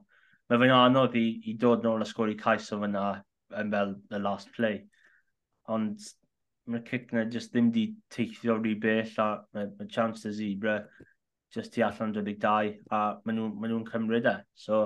[0.50, 3.08] mae fe'n anodd i, i dod nôl a sgori cais o fyna
[3.56, 4.86] yn fel the last play.
[5.74, 6.02] Ond
[6.68, 10.82] mae'r cic na jyst ddim di teithio rhy bell a mae, mae chances i bre
[11.56, 14.36] just ti allan 22 a maen nhw'n ma nhw cymryd e.
[14.66, 14.82] So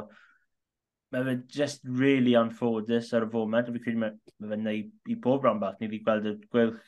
[1.12, 3.72] mae fe just really anffodus ar y foment.
[3.74, 5.80] Fi credu mae, mae fe'n neud i bob rhan bach.
[5.80, 6.82] Ni wedi gweld y gwylch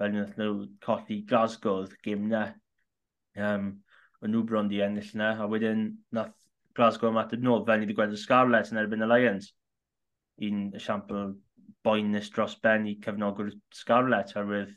[0.00, 2.46] fel wnaeth nhw colli Glasgow gym na.
[3.36, 3.72] Um,
[4.20, 6.36] o'n nhw bron di ennill na, a wedyn nath
[6.76, 9.50] Glasgow ymateb nhw, fel ni wedi gweld y Scarlet yn erbyn y Lions
[10.48, 11.34] un esiampl
[11.84, 14.74] boenus dros ben i cefnogwr Scarlett oherwydd,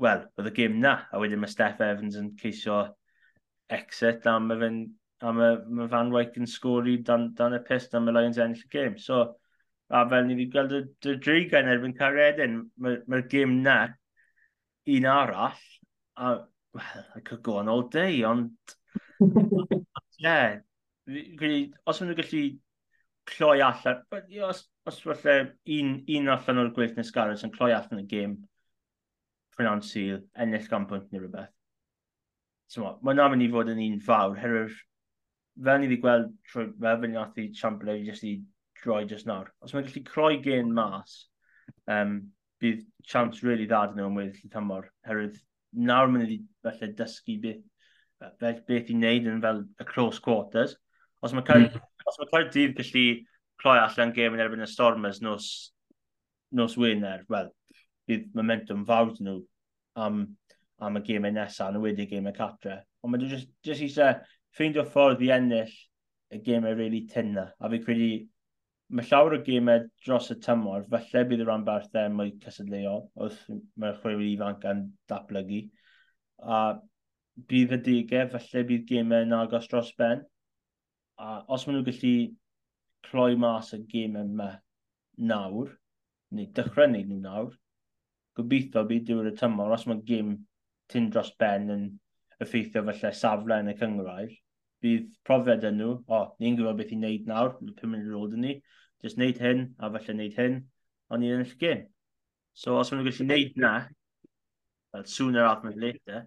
[0.00, 2.80] wel, oedd y gym na, a wedyn mae Steph Evans yn ceisio
[3.70, 4.80] exit a mae fe'n
[5.20, 8.64] a mae, mae Van Wyk yn sgori dan, dan y pist a mae Lions ennill
[8.64, 8.96] y gêm.
[8.98, 9.20] So,
[9.90, 13.76] a fel ni wedi gweld y, y dreigan erbyn Caredin, mae'r mae gêm na
[14.96, 15.60] un arall,
[16.16, 16.32] a
[16.72, 18.52] well, I could go on all day, ond...
[20.24, 20.60] yeah,
[21.10, 22.44] os maen nhw'n gallu
[23.30, 24.02] cloi allan,
[24.46, 25.36] os, os falle
[25.78, 28.36] un, un allan o'r gweith nes Gareth yn cloi allan y gêm
[29.56, 31.52] Fernand Syl, ennill gan pwynt neu rhywbeth.
[32.70, 34.76] So, mae yna mynd i fod yn un fawr, herwydd
[35.64, 38.36] fel ni wedi gweld trwy fel fy nath i Chamberlain jyst i
[38.80, 39.50] droi jyst nawr.
[39.60, 41.16] Os mae'n gallu croi gen mas,
[41.90, 42.20] um,
[42.62, 44.88] bydd chance really dda dyn nhw'n weddill y tymor.
[45.08, 45.40] Herwydd
[45.90, 47.64] nawr mae'n wedi felly dysgu beth,
[48.40, 50.76] beth, beth i wneud yn fel y close quarters.
[51.20, 51.82] Os mae cael mm.
[52.10, 53.04] Os mae Caerdydd gallu
[53.62, 55.46] cloi allan gêm yn erbyn y Stormers nos,
[56.58, 57.52] nos Wener, wel,
[58.10, 59.36] bydd momentum fawr nhw
[60.04, 60.24] am,
[60.82, 62.80] am y gymau nesaf, yn wedi y catre.
[63.04, 64.18] Ond mae'n just, just eisiau
[64.56, 67.46] ffeindio ffordd i ennill y gêm gymau really tynna.
[67.60, 68.10] A fi credu
[68.90, 73.44] mae llawer o gymau dros y tymor, falle bydd y rhan barthau mwy cysadleuol, wrth
[73.78, 74.82] mae'r chwaraewyr ifanc yn
[75.12, 75.62] datblygu.
[76.42, 76.60] A
[77.50, 80.26] bydd y digau, falle bydd gymau yn agos dros ben
[81.20, 82.12] a os maen nhw'n gallu
[83.08, 84.50] cloi mas y gêm yma
[85.30, 85.72] nawr,
[86.36, 87.50] neu dechrau wneud nhw nawr,
[88.38, 90.36] gobeithio bydd diwedd y tymor, os mae gêm
[90.92, 91.84] tyn dros ben yn
[92.40, 94.34] effeithio felly safle yn y cyngrair,
[94.84, 98.12] bydd profiad yn nhw, o, oh, ni'n gwybod beth i wneud nawr, mae 5 munud
[98.12, 98.56] ar ôl ni,
[99.04, 100.60] jyst wneud hyn, a felly wneud hyn,
[101.10, 101.86] ond ni'n ennill gym.
[102.56, 103.74] So os maen nhw'n gallu wneud na,
[104.94, 106.24] well, sooner rather than later,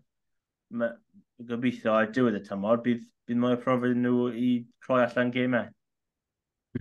[1.49, 4.49] gobeithio ar diwedd y tymor, bydd, bydd mwy o profiad nhw i
[4.85, 5.69] troi allan gymau.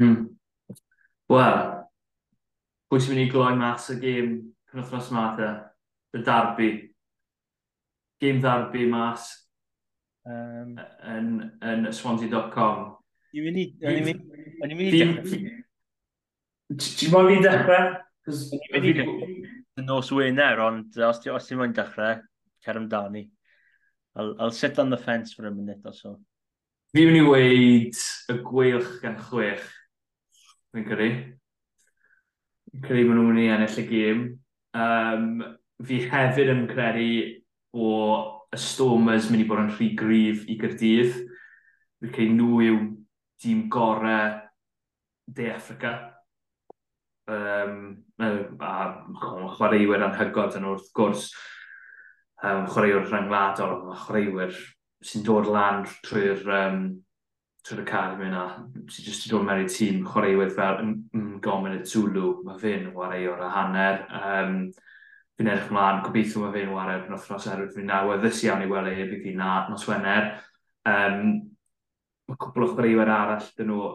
[0.00, 0.24] Mm.
[1.32, 1.60] Wel,
[2.88, 4.32] pwy sy'n mynd i gloi mas y gêm
[4.72, 5.50] penwthnos yma te?
[6.16, 6.70] Y darbu.
[8.22, 9.28] Gêm darbu mas
[10.28, 10.76] um,
[11.08, 11.30] yn,
[11.72, 12.90] yn swansea.com.
[13.32, 13.66] I'n mynd i...
[13.80, 15.02] I'n mynd i...
[16.72, 17.94] Ti'n mynd i dechrau?
[19.80, 22.20] Yn nos wener, ond os ti'n mynd dechrau,
[22.64, 23.26] cer amdani.
[24.16, 26.18] I'll, I'll sit on the fence for a minute or so.
[26.92, 29.64] Fi mynd i weid y gweilch gan chwech.
[30.72, 31.08] Fi'n credu.
[32.68, 34.22] Fi'n credu maen nhw'n mynd i ennill y gêm.
[34.76, 35.30] Um,
[35.88, 37.08] fi hefyd yn credu
[37.72, 37.92] o
[38.52, 41.16] y Stormers mynd i bod yn rhy grif i Gyrdydd.
[42.02, 42.80] Fi'n credu nhw yw
[43.42, 44.42] dîm gorau
[45.32, 45.94] De Africa.
[47.32, 48.76] Um, a
[49.56, 51.30] chwaraewyr anhygod yn wrth gwrs
[52.42, 54.54] um, chwaraewr rhyngwladol, a chwaraewyr
[55.02, 56.84] sy'n dod lan trwy'r um,
[57.66, 58.44] trwy'r academy yna,
[58.90, 60.80] sy'n jyst i dod mewn i tîm chwaraewyr fel
[61.42, 64.02] Gomen y Zulu, mae fe'n wario'r a hanner.
[64.18, 64.56] Um,
[65.38, 68.70] fi'n edrych ymlaen, gobeithio mae fe'n wario'r yn othros erwydd fi'n nawr, ddys iawn i
[68.70, 70.32] weld ei bydd fi'n na, nos Wener.
[70.88, 71.22] Um,
[72.28, 73.88] mae cwbl o chwaraewyr arall dyn nhw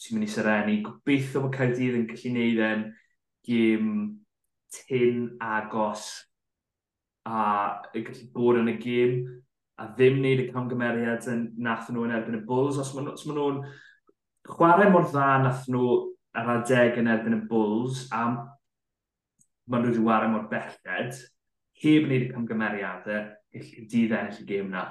[0.00, 0.76] sy'n mynd i syrenu.
[0.84, 2.86] Gobeithio mae Caerdydd yn gallu gwneud e'n
[3.46, 3.90] gym
[4.76, 6.08] tyn agos
[7.26, 7.42] a
[7.94, 9.16] y gallu bod yn y gym
[9.76, 12.78] a ddim wneud y camgymeriad yn nath nhw yn erbyn y Bulls.
[12.80, 13.62] Os maen nhw'n
[14.46, 15.88] chwarae mor dda nath nhw
[16.36, 18.28] ar adeg yn erbyn y Bulls a
[19.66, 21.18] maen nhw wedi wario mor belled,
[21.82, 24.86] heb wneud y camgymeriadau, gallu dydd ennill y gym na.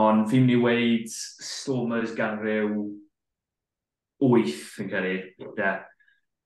[0.00, 2.84] Ond fi'n mynd i weid Stormers gan rhyw
[4.22, 5.16] wyth yn cyrru.
[5.58, 5.82] Yeah.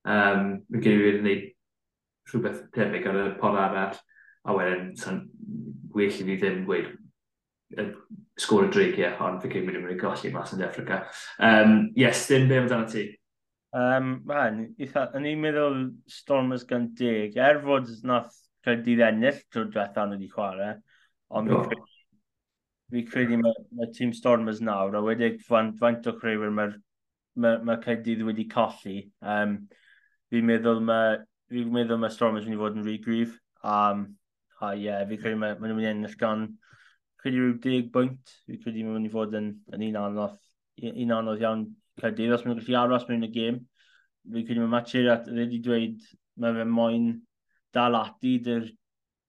[0.05, 1.45] Um, mae'n gen i wedi gwneud
[2.31, 4.01] rhywbeth tebyg ar y pod arall.
[4.45, 4.93] A wedyn,
[5.95, 6.93] well i fi ddim gweud
[8.41, 11.05] sgôr y dreigiau, ond fi cyn mynd i'n mynd i golli mas yn Africa.
[11.39, 13.07] Um, yes, dim be amdano ti?
[13.75, 15.79] Um, man, yn i'n meddwl
[16.11, 18.35] Stormers gan deg, er fod nath
[18.65, 20.73] credu ennill trwy diwetha nhw wedi chwarae,
[21.35, 21.69] ond oh.
[22.91, 26.77] fi, credu mae ma tîm Stormers nawr, a wedi faint, faint o crewyr mae'r
[27.35, 29.01] mae, mae Caerdydd wedi colli.
[29.23, 29.59] Um,
[30.31, 31.19] fi'n meddwl mae
[31.51, 33.39] fi meddwl mae Stormers wedi fod yn rhy grif.
[33.63, 34.07] Um,
[34.65, 36.47] A ie, yeah, fi'n credu maen nhw'n mynd i ennill gan
[37.21, 38.35] credu rhyw deg bwynt.
[38.49, 40.39] Fi'n credu maen mynd i fod yn, yn un anodd,
[40.91, 41.65] un anodd iawn
[42.01, 42.35] Caerdydd.
[42.37, 43.61] Os maen gallu aros mewn y gêm,
[44.33, 46.03] fi'n credu mae Matcher at wedi dweud
[46.41, 47.09] mae fe moyn
[47.75, 48.69] dal ati dy'r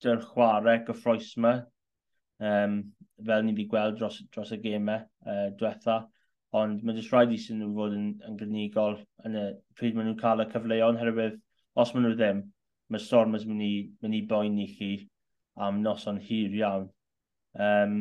[0.04, 1.56] dy'r chwarae gyffroes yma.
[2.44, 2.82] Um,
[3.26, 6.02] fel ni wedi gweld dros, dros y gemau uh, diwetha.
[6.56, 9.46] Ond mae'n jyst rhaid i sy'n nhw fod yn, yn gynigol yn y
[9.80, 11.40] pryd maen nhw'n cael y cyfleoedd herwydd
[11.82, 12.42] os maen nhw ddim,
[12.92, 13.74] mae Stormers mynd i,
[14.04, 14.92] mynd i boen i chi
[15.56, 16.88] am noson hir iawn.
[17.56, 17.98] Um,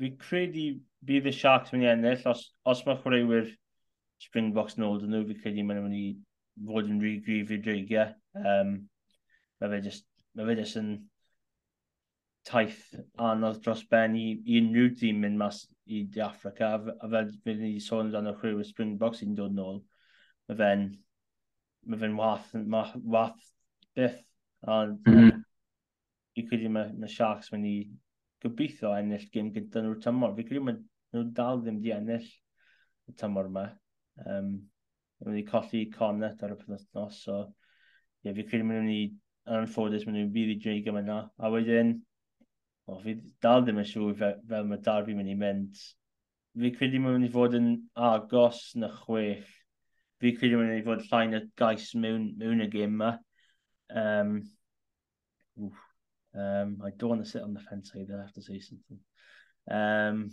[0.00, 0.66] fi credu
[1.06, 3.50] bydd y Sharks mynd i ennill, os, os mae chwaraewyr
[4.22, 6.06] Springboks yn ôl dyn nhw, fi credu maen mynd i
[6.68, 8.12] fod yn rhy grif i dreigiau.
[8.38, 8.76] Um,
[9.60, 10.06] mae fe just,
[10.38, 10.92] mae fe just yn
[12.48, 12.80] taith
[13.22, 17.56] anodd dros ben i, i unrhyw dîm mynd mas i De Africa, a fel fe
[17.58, 19.80] ni sôn amdano chwaraewyr Springboks sy'n dod yn ôl,
[20.50, 20.88] mae fe'n,
[21.86, 23.50] mae fe'n wath, ma, wath
[23.98, 24.20] byth.
[24.70, 25.31] Ond mm -hmm.
[26.36, 27.76] Fi'n credu mae, mae Sharks mynd i
[28.42, 30.36] gobeithio ennill gym gyda nhw'r tymor.
[30.36, 32.28] Fi'n credu mae nhw dal ddim di ennill
[33.10, 33.66] y tymor yma.
[34.26, 34.54] Um,
[35.22, 38.94] Mae'n mynd i colli Connet ar y penwthnos, so ie, yeah, fi'n credu mae'n mynd
[38.94, 39.02] i,
[39.46, 41.18] yn anffodus, mae'n mynd i fydd i dreig yma yna.
[41.38, 41.92] A wedyn,
[42.90, 43.14] o, fi
[43.44, 45.84] dal ddim yn siŵr fel, fel mae dar fi'n mynd i mynd.
[46.58, 47.68] Fi'n credu mae'n mynd i fod yn
[48.08, 49.46] agos na chwech.
[50.22, 53.12] Fi'n credu mae'n mynd i fod llain y gais mewn, mewn y gym yma.
[54.02, 54.36] Um,
[55.60, 55.86] wff,
[56.34, 58.18] Um, I don't want to sit on the fence either.
[58.18, 58.98] I have to say something.
[59.70, 60.30] Um,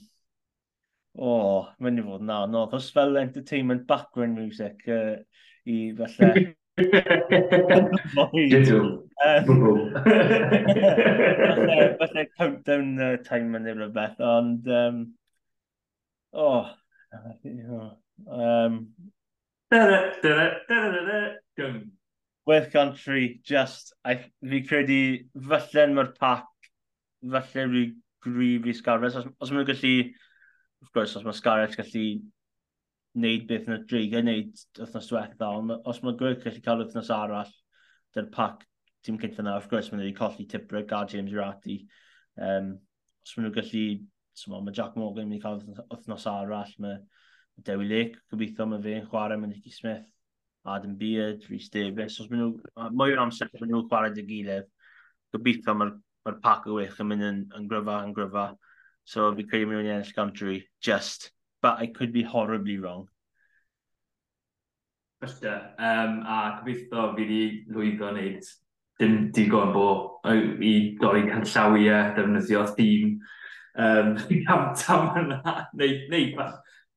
[1.17, 5.17] o, oh, mynd i fod na, no, os fel entertainment background music uh,
[5.67, 6.55] i felly.
[11.99, 14.69] Felly countdown uh, time yn ei rhywbeth, ond...
[14.71, 15.01] Um,
[16.31, 16.67] o, oh,
[18.29, 18.79] um,
[22.49, 24.99] Wales Country, just, I, fi credu
[25.51, 26.47] fallen mae'r pac,
[27.21, 27.43] falle
[27.75, 27.83] fi
[28.25, 29.19] grif i Scarlett.
[29.19, 29.93] Os, os mae'n gallu,
[30.81, 32.05] of course, os mae Scarlett gallu
[33.19, 37.53] wneud beth na Drigau wneud wythnos diwetha, ond os mae Gwyl gallu cael wythnos arall,
[38.17, 38.65] dy'r pac
[39.05, 41.79] tîm cyntaf na, of course, mae'n wedi colli Tibrog a James Ratti.
[42.41, 42.77] Um,
[43.25, 43.85] os maen nhw'n gallu,
[44.33, 45.61] so, mae Jack Morgan yn mynd i cael
[45.93, 46.97] wythnos arall, mae
[47.67, 50.09] Dewi Lake, gobeithio mae fe'n chwarae, mae Nicky Smith,
[50.75, 54.69] Adam Beard, Rhys Davies, os maen nhw, mwy o'r amser maen nhw'n chwarae dy gilydd,
[55.35, 55.93] gobeithio mae'r
[56.25, 58.47] ma pac o wych yn mynd yn, yn gryfa, yn gryfa.
[59.09, 63.07] So fi credu mewn i ennill country, just, but I could be horribly wrong.
[65.23, 67.43] Fyllta, um, a gobeithio fi wedi
[67.73, 68.51] lwyddo wneud
[68.99, 69.89] dim digon bo
[70.27, 73.19] i dorri canllawiau, defnyddio thîm,
[73.79, 74.17] um,
[74.53, 76.33] am tam yna, neu, neu,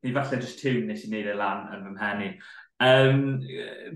[0.03, 2.31] neu falle just tune nes i wneud e lan yn fy mhen i.
[2.83, 3.19] Um,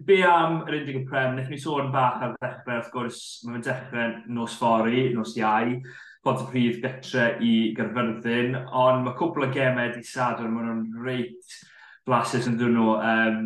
[0.06, 4.12] be am yr undig prem, nech ni sôn bach ar ddechrau, wrth gwrs, mae'n dechrau
[4.36, 5.80] nos fori, nos iau,
[6.26, 11.06] bod y prif gytre i gyrfyrddin, ond mae cwpl o gemau di sadwr, maen nhw'n
[11.06, 11.58] reit
[12.06, 12.94] blasus yn dyn nhw.
[13.02, 13.42] Um,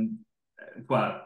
[0.90, 1.16] Wel,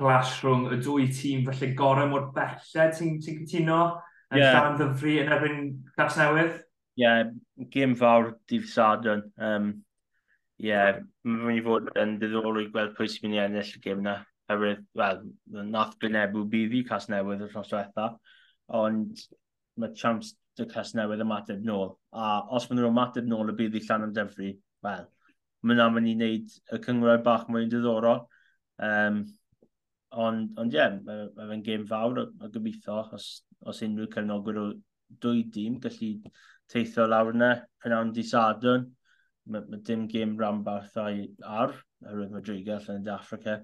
[0.00, 3.82] clash rhwng y dwy tîm felly gorau mor belled ti'n ti cytuno
[4.30, 4.54] yn yeah.
[4.54, 5.62] llawn ddyfri yn erbyn
[5.98, 6.58] Cas Newydd?
[7.00, 7.30] Ie, yeah,
[7.72, 9.26] gym fawr dydd Sadwn.
[9.40, 9.72] Um,
[10.60, 14.02] yeah, mae'n mynd i fod yn ddiddorol gweld pwy sy'n mynd i ennill y gym
[14.04, 14.18] na.
[14.50, 15.22] Herwydd, wel,
[15.70, 18.06] nath Gwynebw bydd i cas newydd o'r nos diwetha,
[18.80, 19.22] ond
[19.78, 21.94] mae champs y cas newydd ymateb nôl.
[22.10, 24.50] A os maen nhw'n ymateb nôl y bydd i llan am dyfru,
[24.86, 25.06] wel,
[25.62, 28.24] mae'n am yn i wneud y cyngorau bach mwy'n diddorol.
[28.82, 29.22] Um,
[30.10, 33.30] ond, ond ie, yeah, mae ma fe'n gêm fawr a gobeithio os,
[33.70, 34.68] os unrhyw cyfnogwyr o
[35.22, 36.14] dwy dîm gallu
[36.70, 37.52] teithio lawr yna,
[37.82, 38.90] prynawn di sadwn,
[39.50, 41.22] mae ma dim gêm Rambarthau
[41.60, 41.74] ar,
[42.06, 43.60] oherwydd mae Dreigal yn Africa.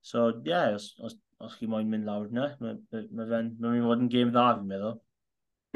[0.00, 3.52] So, ie, yeah, os, os, os chi moyn mynd lawr yna, mae ma, ma fe'n
[3.60, 4.96] ma fod yn gêm dda, fi'n meddwl.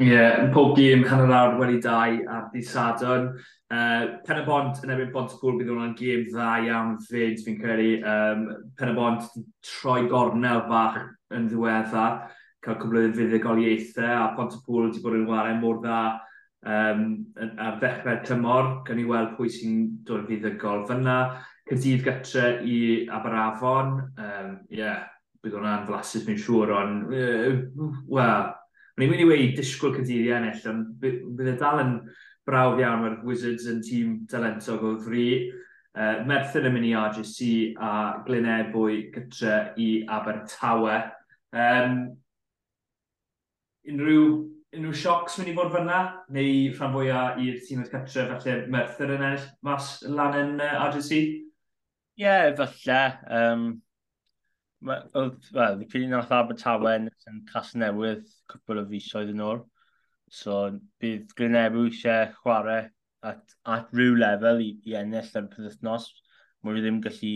[0.01, 3.27] Ie, yeah, yn pob gêm hanner awr wedi dau ar di sadwn.
[3.71, 7.43] Uh, Pen y bont yn ebyn bont y gwrw bydd hwnna'n gêm dda iawn fyd,
[7.45, 7.91] fi'n credu.
[8.01, 8.47] Um,
[8.79, 9.27] Pen y bont
[9.67, 10.97] troi gornel fach
[11.37, 12.17] yn ddiweddar,
[12.65, 16.01] cael cwbl o fuddugoliaethau, a pont y Pontypool wedi bod yn wario mor dda
[16.65, 17.05] um,
[17.57, 21.17] ar ddechrau tymor, gan i weld pwy sy'n dod fuddugol fyna.
[21.69, 22.77] Cydydd gytre i
[23.13, 25.05] Aberafon, um, yeah,
[25.41, 28.49] bydd hwnna'n flasus mi'n siŵr, ond, uh, wel,
[28.97, 31.95] o'n mynd i wei disgwyl cydydd i ennill, ond bydd e dal yn
[32.47, 35.27] brawf iawn mae'r Wizards yn tîm talentog o ddri.
[35.91, 37.47] Uh, Merthyn yn mynd i RGC
[37.83, 37.93] a
[38.27, 41.01] Glynebwy gytre i Abertawe.
[41.51, 41.97] Um,
[43.91, 44.27] unrhyw
[44.71, 45.99] unrhyw siocs mynd i fod fyna,
[46.35, 50.85] neu rhan fwyaf i'r tîm oedd cytref, felly Merthyr yn ennill mas lan yn uh,
[50.87, 51.17] RGC?
[51.17, 53.01] Ie, yeah, falle.
[53.39, 53.65] Um,
[54.87, 59.61] oedd, wel, fi nath Abertawe yn cas newydd cwpl o fisoedd yn ôl.
[60.31, 60.61] So,
[61.03, 62.85] bydd Glynebw eisiau chwarae
[63.27, 66.07] at, at rhyw lefel i, i ennill ar y pethnos.
[66.63, 67.33] Mwy ddim gallu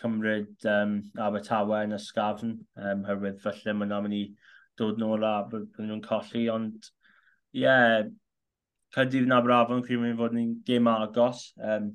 [0.00, 4.24] cymryd um, Abertawe yn ysgafn, um, herwydd falle mae'n mynd i
[4.80, 6.90] dod nôl a bydden nhw'n colli, ond
[7.52, 8.02] ie, yeah,
[8.94, 11.44] Caerdydd yn Aberafon, fi'n mynd i fod yn gêm agos.
[11.62, 11.90] Um,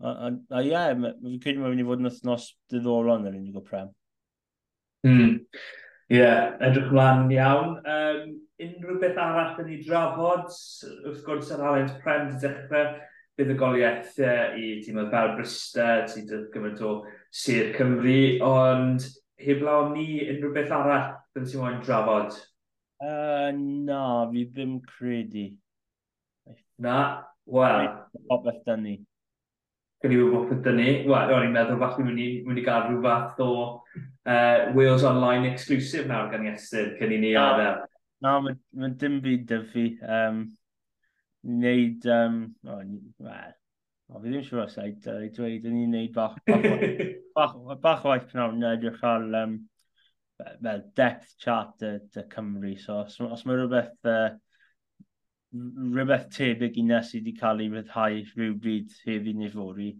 [0.00, 0.30] a
[0.62, 3.64] ie, yeah, fi'n credu mae'n mynd i fod yn wythnos diddorol yn yr unig o
[3.64, 3.90] prem.
[5.04, 5.34] Mm.
[6.08, 7.76] Ie, yeah, edrych mlaen iawn.
[7.84, 8.30] Um,
[8.64, 10.48] unrhyw beth arall yn ei drafod,
[11.04, 12.94] wrth gwrs yr alent prem di dechrau,
[13.34, 16.94] bydd y goliaeth i tîm oedd fel Bristol, sydd gymaint o
[17.34, 19.04] Sir Cymru, ond
[19.42, 22.36] heblaw ni unrhyw beth arall Ddim ti'n moyn drafod?
[23.02, 25.48] Uh, na, fi ddim credu.
[26.78, 26.98] Na,
[27.50, 27.88] wel.
[28.28, 28.92] Popeth dyn ni.
[30.04, 30.92] Gwyd i wybod beth dyn ni.
[31.08, 35.08] Wel, o'n i'n meddwl falle mynd i, mynd i gael rhyw fath o uh, Wales
[35.10, 37.82] Online exclusive nawr gan i estyn, cyn i ni adael.
[38.22, 39.86] Na, mae ma dim byd dy fi.
[40.06, 40.40] Um,
[41.42, 42.06] wneud...
[42.14, 42.80] um, oh,
[43.18, 43.58] well,
[44.12, 46.74] O, fi ddim siŵr os ai dweud, dyn ni'n neud bach, bach,
[47.36, 49.62] bach, bach waith pnawn edrych ar um,
[50.38, 52.74] fel depth chart y, y Cymru.
[52.78, 54.34] So, os, os mae rhywbeth, uh,
[55.54, 59.94] rhywbeth tebyg i nes i wedi cael ei ryddhau rhywbryd heddi neu fori,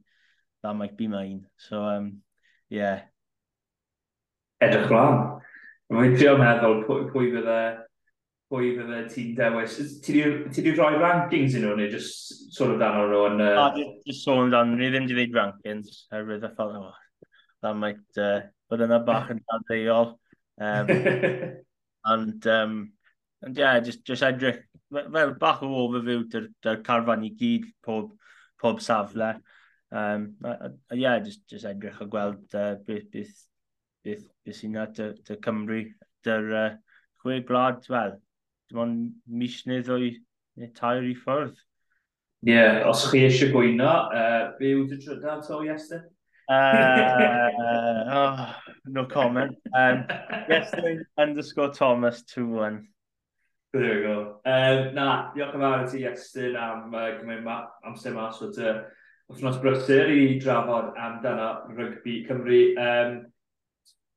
[0.62, 1.46] that might be mine.
[1.56, 2.12] So, um,
[2.68, 3.06] yeah.
[4.62, 5.42] Edrych mlaen.
[5.94, 7.58] Mae'n trio meddwl pwy, pwy fydde
[8.50, 9.76] pwy fydde ti'n dewis.
[10.04, 10.24] Ti
[10.64, 13.44] di rhoi rankings yn nhw, neu just sôn amdano nhw yn...
[13.44, 13.54] Uh...
[13.60, 13.70] A,
[14.06, 16.04] just sôn amdano nhw, ddim wedi dweud rankings.
[16.12, 17.30] Herwydd, I thought, oh,
[17.62, 18.02] that might...
[18.18, 20.14] Uh, bod yna bach yn dadleuol.
[20.60, 20.86] Um,
[22.12, 22.92] ond, um,
[23.44, 28.12] ond yeah, just, just edrych, fel bach o overview dy'r dy carfan i gyd pob,
[28.60, 29.34] pob safle.
[29.94, 33.34] Um, a, a, yeah, just, just edrych a gweld uh, beth, beth,
[34.04, 35.82] beth, beth sy'n na dy, dy Cymru,
[36.26, 36.70] dy'r uh,
[37.22, 38.16] chwe glad, wel,
[38.70, 40.16] dim ond mis neu ddwy
[40.60, 41.56] neu tair i ffwrdd.
[42.44, 46.04] Ie, yeah, os chi eisiau gwyno, uh, be yw dy drydar to, Iestyn?
[46.48, 47.50] Uh,
[48.12, 49.56] oh, no comment.
[49.74, 50.04] Um,
[50.48, 52.84] yesterday underscore Thomas 2-1.
[53.72, 54.40] There we go.
[54.46, 58.52] Um, na, diolch yn fawr i ti Iestyn am uh, gymryd ma amser mas o
[58.54, 58.68] dy
[59.32, 62.60] wythnos brysur i drafod amdano rygbi Cymru.
[62.78, 63.16] Um,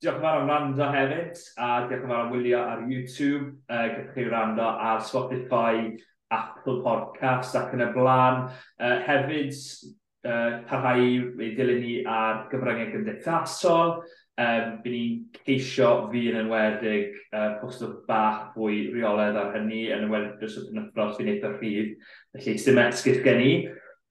[0.04, 3.56] diolch yn fawr am rando hefyd, a diolch yn fawr am wylio ar YouTube.
[3.66, 5.90] Uh, Gallwch chi rando ar Spotify,
[6.30, 8.44] Apple Podcast ac yn y blaen.
[8.78, 9.58] Uh, hefyd,
[10.26, 14.00] uh, parhau i dilyn ni ar gyfryngau gymdeithasol.
[14.38, 20.06] Um, Byd ni'n ceisio fi yn enwedig uh, postio bach fwy reoledd ar hynny yn
[20.06, 21.96] enwedig dros y penwthnos fi'n eitha rhydd.
[22.36, 23.52] Felly, dim esgyrch gen i.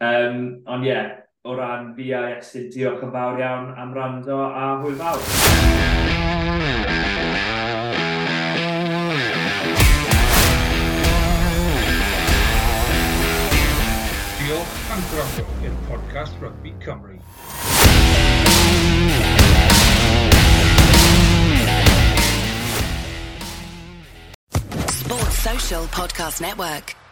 [0.02, 1.14] Um, ond ie, yeah,
[1.46, 5.22] o ran fi a Iestyn, diolch yn fawr iawn am rando a hwyl fawr.
[14.46, 17.18] diolch am gwrando i'r podcast Rugby Cymru.
[24.88, 27.05] Sports Social Podcast Network.